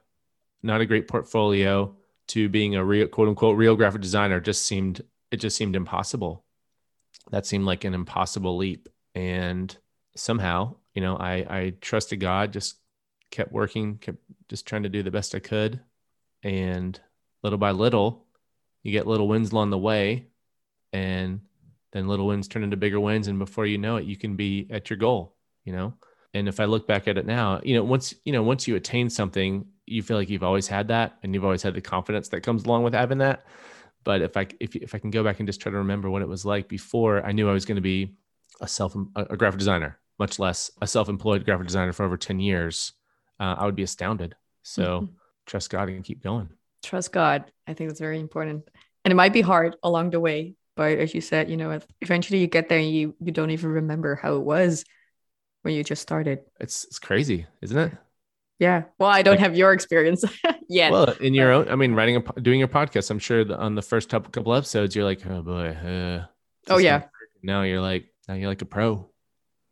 not 0.62 0.80
a 0.80 0.86
great 0.86 1.08
portfolio 1.08 1.94
to 2.28 2.48
being 2.48 2.76
a 2.76 2.84
real 2.84 3.08
quote 3.08 3.28
unquote 3.28 3.56
real 3.56 3.76
graphic 3.76 4.00
designer 4.00 4.40
just 4.40 4.66
seemed 4.66 5.02
it 5.30 5.38
just 5.38 5.56
seemed 5.56 5.76
impossible. 5.76 6.44
That 7.30 7.46
seemed 7.46 7.64
like 7.64 7.84
an 7.84 7.94
impossible 7.94 8.56
leap. 8.56 8.88
And 9.14 9.74
somehow, 10.16 10.74
you 10.94 11.02
know, 11.02 11.16
I, 11.16 11.34
I 11.48 11.72
trusted 11.80 12.20
God, 12.20 12.52
just 12.52 12.76
kept 13.30 13.52
working, 13.52 13.98
kept 13.98 14.18
just 14.48 14.66
trying 14.66 14.82
to 14.82 14.88
do 14.88 15.02
the 15.02 15.10
best 15.10 15.34
I 15.34 15.38
could. 15.38 15.80
And 16.42 16.98
little 17.42 17.58
by 17.58 17.70
little, 17.70 18.26
you 18.82 18.92
get 18.92 19.06
little 19.06 19.28
wins 19.28 19.52
along 19.52 19.70
the 19.70 19.78
way. 19.78 20.26
And 20.92 21.40
then 21.92 22.08
little 22.08 22.26
wins 22.26 22.48
turn 22.48 22.64
into 22.64 22.76
bigger 22.76 23.00
wins. 23.00 23.28
And 23.28 23.38
before 23.38 23.66
you 23.66 23.78
know 23.78 23.96
it, 23.96 24.04
you 24.04 24.16
can 24.16 24.36
be 24.36 24.66
at 24.70 24.90
your 24.90 24.96
goal, 24.96 25.36
you 25.64 25.72
know? 25.72 25.94
And 26.32 26.48
if 26.48 26.60
I 26.60 26.64
look 26.64 26.86
back 26.86 27.08
at 27.08 27.18
it 27.18 27.26
now, 27.26 27.60
you 27.64 27.74
know, 27.74 27.82
once, 27.82 28.14
you 28.24 28.32
know, 28.32 28.42
once 28.42 28.68
you 28.68 28.76
attain 28.76 29.10
something, 29.10 29.66
you 29.90 30.02
feel 30.02 30.16
like 30.16 30.30
you've 30.30 30.42
always 30.42 30.66
had 30.66 30.88
that 30.88 31.18
and 31.22 31.34
you've 31.34 31.44
always 31.44 31.62
had 31.62 31.74
the 31.74 31.80
confidence 31.80 32.28
that 32.28 32.42
comes 32.42 32.64
along 32.64 32.84
with 32.84 32.94
having 32.94 33.18
that. 33.18 33.44
But 34.04 34.22
if 34.22 34.36
I, 34.36 34.46
if, 34.60 34.76
if 34.76 34.94
I 34.94 34.98
can 34.98 35.10
go 35.10 35.22
back 35.22 35.40
and 35.40 35.48
just 35.48 35.60
try 35.60 35.70
to 35.70 35.78
remember 35.78 36.08
what 36.08 36.22
it 36.22 36.28
was 36.28 36.44
like 36.44 36.68
before, 36.68 37.24
I 37.24 37.32
knew 37.32 37.48
I 37.48 37.52
was 37.52 37.66
going 37.66 37.76
to 37.76 37.82
be 37.82 38.14
a 38.60 38.68
self, 38.68 38.96
a 39.16 39.36
graphic 39.36 39.58
designer 39.58 40.00
much 40.20 40.38
less 40.38 40.70
a 40.82 40.86
self-employed 40.86 41.44
graphic 41.44 41.66
designer 41.66 41.92
for 41.92 42.04
over 42.04 42.18
10 42.18 42.38
years, 42.38 42.92
uh, 43.40 43.56
I 43.58 43.64
would 43.64 43.74
be 43.74 43.82
astounded. 43.82 44.36
So 44.62 44.82
mm-hmm. 44.82 45.14
trust 45.46 45.70
God 45.70 45.88
and 45.88 46.04
keep 46.04 46.22
going. 46.22 46.50
Trust 46.84 47.10
God. 47.10 47.50
I 47.66 47.72
think 47.72 47.88
that's 47.88 48.00
very 48.00 48.20
important. 48.20 48.68
And 49.04 49.10
it 49.10 49.16
might 49.16 49.32
be 49.32 49.40
hard 49.40 49.76
along 49.82 50.10
the 50.10 50.20
way, 50.20 50.54
but 50.76 50.98
as 50.98 51.14
you 51.14 51.22
said, 51.22 51.50
you 51.50 51.56
know, 51.56 51.80
eventually 52.02 52.38
you 52.38 52.46
get 52.46 52.68
there 52.68 52.78
and 52.78 52.90
you 52.90 53.14
you 53.18 53.32
don't 53.32 53.50
even 53.50 53.70
remember 53.70 54.14
how 54.14 54.36
it 54.36 54.42
was 54.42 54.84
when 55.62 55.72
you 55.72 55.82
just 55.82 56.02
started. 56.02 56.40
It's 56.60 56.84
it's 56.84 56.98
crazy, 56.98 57.46
isn't 57.62 57.78
it? 57.78 57.92
Yeah. 58.60 58.84
Well, 58.98 59.08
I 59.08 59.22
don't 59.22 59.32
like, 59.32 59.40
have 59.40 59.56
your 59.56 59.72
experience 59.72 60.22
yet. 60.68 60.92
Well, 60.92 61.08
in 61.12 61.32
your 61.32 61.50
own, 61.50 61.68
I 61.70 61.76
mean, 61.76 61.94
writing 61.94 62.16
a 62.16 62.40
doing 62.40 62.58
your 62.58 62.68
podcast, 62.68 63.10
I'm 63.10 63.18
sure 63.18 63.50
on 63.56 63.74
the 63.74 63.82
first 63.82 64.10
couple 64.10 64.54
episodes, 64.54 64.94
you're 64.94 65.06
like, 65.06 65.26
oh 65.26 65.42
boy. 65.42 65.68
Uh, 65.70 66.26
oh 66.68 66.76
yeah. 66.76 67.04
Now 67.42 67.62
you're 67.62 67.80
like, 67.80 68.12
now 68.28 68.34
you're 68.34 68.48
like 68.48 68.60
a 68.60 68.66
pro. 68.66 69.08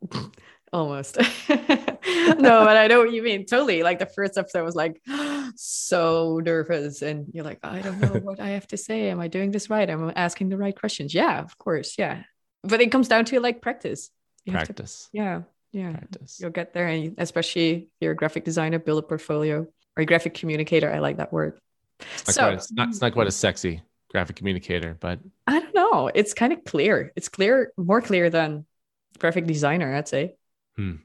Almost. 0.73 1.19
no, 1.49 2.65
but 2.65 2.77
I 2.77 2.87
know 2.89 3.01
what 3.01 3.13
you 3.13 3.23
mean. 3.23 3.45
Totally. 3.45 3.83
Like 3.83 3.99
the 3.99 4.07
first 4.07 4.39
episode 4.39 4.65
was 4.65 4.75
like 4.75 5.01
so 5.55 6.41
nervous, 6.43 7.03
and 7.03 7.27
you're 7.33 7.45
like, 7.45 7.59
I 7.63 7.81
don't 7.81 8.01
know 8.01 8.21
what 8.21 8.41
I 8.41 8.51
have 8.51 8.67
to 8.69 8.79
say. 8.79 9.11
Am 9.11 9.21
I 9.21 9.29
doing 9.29 9.51
this 9.51 9.69
right? 9.69 9.89
Am 9.89 10.09
I 10.09 10.13
asking 10.17 10.49
the 10.49 10.57
right 10.57 10.79
questions? 10.79 11.13
Yeah, 11.15 11.41
of 11.41 11.59
course. 11.59 11.97
Yeah. 11.99 12.23
But 12.63 12.81
it 12.81 12.91
comes 12.91 13.09
down 13.09 13.27
to 13.27 13.41
like 13.41 13.61
practice. 13.61 14.11
You 14.45 14.53
practice. 14.53 15.09
To, 15.13 15.19
yeah. 15.19 15.43
Yeah. 15.73 15.93
Practice. 15.93 16.39
You'll 16.41 16.51
get 16.51 16.73
there. 16.73 16.89
And 16.89 17.15
especially 17.19 17.73
if 17.73 17.89
you're 18.01 18.13
a 18.13 18.17
graphic 18.17 18.45
designer, 18.45 18.79
build 18.79 19.05
a 19.05 19.07
portfolio 19.07 19.67
or 19.97 20.03
a 20.03 20.07
graphic 20.07 20.35
communicator. 20.35 20.93
I 20.93 20.99
like 20.99 21.19
that 21.19 21.33
word. 21.33 21.59
It's 22.01 22.29
not, 22.29 22.35
so, 22.35 22.43
quite, 22.43 22.55
it's 22.55 22.73
not, 22.73 22.89
it's 22.89 23.01
not 23.01 23.13
quite 23.13 23.27
as 23.27 23.37
sexy 23.37 23.83
graphic 24.11 24.37
communicator, 24.37 24.97
but 24.99 25.19
I 25.47 25.61
don't 25.61 25.75
know. 25.75 26.11
It's 26.15 26.33
kind 26.33 26.53
of 26.53 26.65
clear. 26.65 27.13
It's 27.17 27.29
clear, 27.29 27.73
more 27.77 28.01
clear 28.01 28.31
than 28.31 28.65
graphic 29.19 29.47
designer, 29.47 29.95
I'd 29.95 30.09
say. 30.09 30.37
Hmm. 30.77 30.97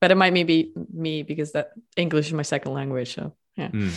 But 0.00 0.10
it 0.10 0.16
might 0.16 0.32
maybe 0.32 0.72
me 0.92 1.22
because 1.22 1.52
that 1.52 1.70
English 1.96 2.26
is 2.28 2.32
my 2.32 2.42
second 2.42 2.72
language. 2.72 3.14
So 3.14 3.34
yeah. 3.56 3.68
Hmm. 3.68 3.90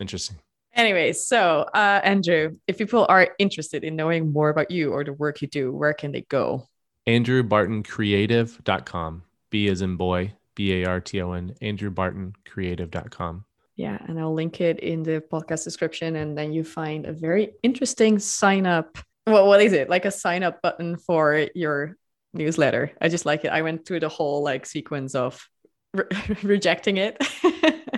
Interesting. 0.00 0.36
Anyway, 0.74 1.12
so 1.12 1.68
uh, 1.74 2.00
Andrew, 2.04 2.56
if 2.66 2.78
people 2.78 3.06
are 3.08 3.34
interested 3.38 3.84
in 3.84 3.96
knowing 3.96 4.32
more 4.32 4.48
about 4.48 4.70
you 4.70 4.92
or 4.92 5.02
the 5.02 5.12
work 5.12 5.42
you 5.42 5.48
do, 5.48 5.72
where 5.72 5.92
can 5.92 6.12
they 6.12 6.22
go? 6.22 6.68
AndrewBartonCreative.com. 7.08 9.22
B 9.50 9.68
as 9.68 9.80
in 9.80 9.96
boy, 9.96 10.34
B 10.54 10.82
A 10.82 10.86
R 10.86 11.00
T 11.00 11.22
O 11.22 11.32
N, 11.32 11.54
AndrewBartonCreative.com. 11.62 13.46
Yeah, 13.76 13.96
and 14.06 14.20
I'll 14.20 14.34
link 14.34 14.60
it 14.60 14.80
in 14.80 15.04
the 15.04 15.24
podcast 15.32 15.64
description. 15.64 16.16
And 16.16 16.36
then 16.36 16.52
you 16.52 16.64
find 16.64 17.06
a 17.06 17.12
very 17.12 17.54
interesting 17.62 18.18
sign 18.18 18.66
up. 18.66 18.98
Well, 19.26 19.46
what 19.46 19.62
is 19.62 19.72
it? 19.72 19.88
Like 19.88 20.04
a 20.04 20.10
sign 20.10 20.42
up 20.42 20.60
button 20.60 20.98
for 20.98 21.46
your 21.54 21.96
newsletter. 22.34 22.92
I 23.00 23.08
just 23.08 23.24
like 23.24 23.44
it. 23.44 23.52
I 23.52 23.62
went 23.62 23.86
through 23.86 24.00
the 24.00 24.10
whole 24.10 24.42
like 24.42 24.66
sequence 24.66 25.14
of 25.14 25.48
re- 25.94 26.04
rejecting 26.42 26.98
it. 26.98 27.16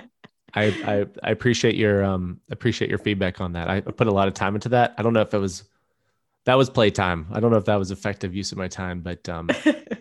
I, 0.53 0.65
I, 0.65 1.05
I 1.23 1.31
appreciate 1.31 1.75
your 1.75 2.03
um 2.03 2.41
appreciate 2.49 2.89
your 2.89 2.99
feedback 2.99 3.41
on 3.41 3.53
that. 3.53 3.69
I 3.69 3.81
put 3.81 4.07
a 4.07 4.11
lot 4.11 4.27
of 4.29 4.33
time 4.33 4.55
into 4.55 4.69
that. 4.69 4.93
I 4.97 5.01
don't 5.01 5.13
know 5.13 5.21
if 5.21 5.33
it 5.33 5.37
was 5.37 5.63
that 6.45 6.55
was 6.55 6.69
playtime. 6.69 7.27
I 7.31 7.39
don't 7.39 7.51
know 7.51 7.57
if 7.57 7.65
that 7.65 7.79
was 7.79 7.91
effective 7.91 8.35
use 8.35 8.51
of 8.51 8.57
my 8.57 8.67
time, 8.67 9.01
but 9.01 9.27
um 9.29 9.49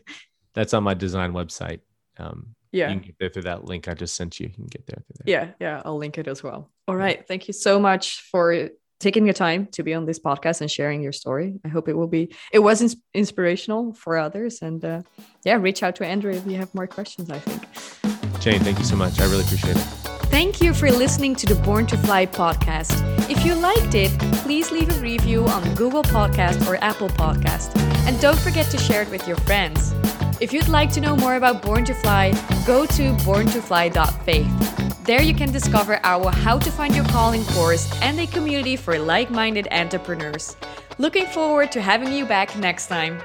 that's 0.54 0.74
on 0.74 0.82
my 0.82 0.94
design 0.94 1.32
website. 1.32 1.80
Um 2.18 2.54
yeah. 2.72 2.88
You 2.88 3.00
can 3.00 3.06
get 3.06 3.16
there 3.18 3.28
through 3.30 3.42
that 3.42 3.64
link 3.64 3.88
I 3.88 3.94
just 3.94 4.14
sent 4.14 4.38
you. 4.38 4.46
You 4.46 4.54
can 4.54 4.66
get 4.66 4.86
there, 4.86 5.02
there. 5.08 5.24
Yeah, 5.26 5.50
yeah. 5.60 5.82
I'll 5.84 5.98
link 5.98 6.18
it 6.18 6.28
as 6.28 6.42
well. 6.42 6.70
All 6.86 6.96
right. 6.96 7.26
Thank 7.26 7.48
you 7.48 7.54
so 7.54 7.80
much 7.80 8.22
for 8.30 8.70
taking 9.00 9.24
your 9.24 9.34
time 9.34 9.66
to 9.72 9.82
be 9.82 9.94
on 9.94 10.04
this 10.04 10.20
podcast 10.20 10.60
and 10.60 10.70
sharing 10.70 11.02
your 11.02 11.12
story. 11.12 11.58
I 11.64 11.68
hope 11.68 11.88
it 11.88 11.94
will 11.94 12.06
be, 12.06 12.34
it 12.52 12.58
was 12.58 12.82
ins- 12.82 12.96
inspirational 13.14 13.94
for 13.94 14.18
others. 14.18 14.60
And 14.62 14.84
uh, 14.84 15.02
yeah, 15.44 15.56
reach 15.56 15.82
out 15.82 15.96
to 15.96 16.06
Andrew 16.06 16.32
if 16.32 16.46
you 16.46 16.58
have 16.58 16.72
more 16.74 16.86
questions, 16.86 17.30
I 17.30 17.38
think. 17.38 18.40
Jane, 18.40 18.60
thank 18.60 18.78
you 18.78 18.84
so 18.84 18.96
much. 18.96 19.18
I 19.20 19.24
really 19.24 19.42
appreciate 19.42 19.76
it. 19.76 19.99
Thank 20.30 20.62
you 20.62 20.72
for 20.72 20.90
listening 20.90 21.34
to 21.36 21.46
the 21.46 21.56
Born 21.56 21.86
to 21.88 21.96
Fly 21.98 22.24
podcast. 22.24 23.02
If 23.28 23.44
you 23.44 23.54
liked 23.54 23.94
it, 23.96 24.16
please 24.44 24.70
leave 24.70 24.88
a 24.88 25.00
review 25.00 25.44
on 25.46 25.74
Google 25.74 26.04
Podcast 26.04 26.66
or 26.68 26.76
Apple 26.82 27.08
Podcast. 27.08 27.76
And 28.06 28.18
don't 28.20 28.38
forget 28.38 28.70
to 28.70 28.78
share 28.78 29.02
it 29.02 29.10
with 29.10 29.26
your 29.26 29.36
friends. 29.38 29.92
If 30.40 30.52
you'd 30.52 30.68
like 30.68 30.92
to 30.92 31.00
know 31.00 31.16
more 31.16 31.34
about 31.34 31.62
Born 31.62 31.84
to 31.84 31.94
Fly, 31.94 32.30
go 32.64 32.86
to 32.86 33.12
borntofly.faith. 33.24 35.04
There 35.04 35.20
you 35.20 35.34
can 35.34 35.50
discover 35.50 35.98
our 36.04 36.30
How 36.30 36.58
to 36.58 36.70
Find 36.70 36.94
Your 36.94 37.06
Calling 37.06 37.44
course 37.46 37.90
and 38.00 38.20
a 38.20 38.26
community 38.28 38.76
for 38.76 38.98
like 38.98 39.30
minded 39.30 39.66
entrepreneurs. 39.72 40.56
Looking 40.98 41.26
forward 41.26 41.72
to 41.72 41.80
having 41.82 42.12
you 42.12 42.24
back 42.24 42.56
next 42.56 42.86
time. 42.86 43.20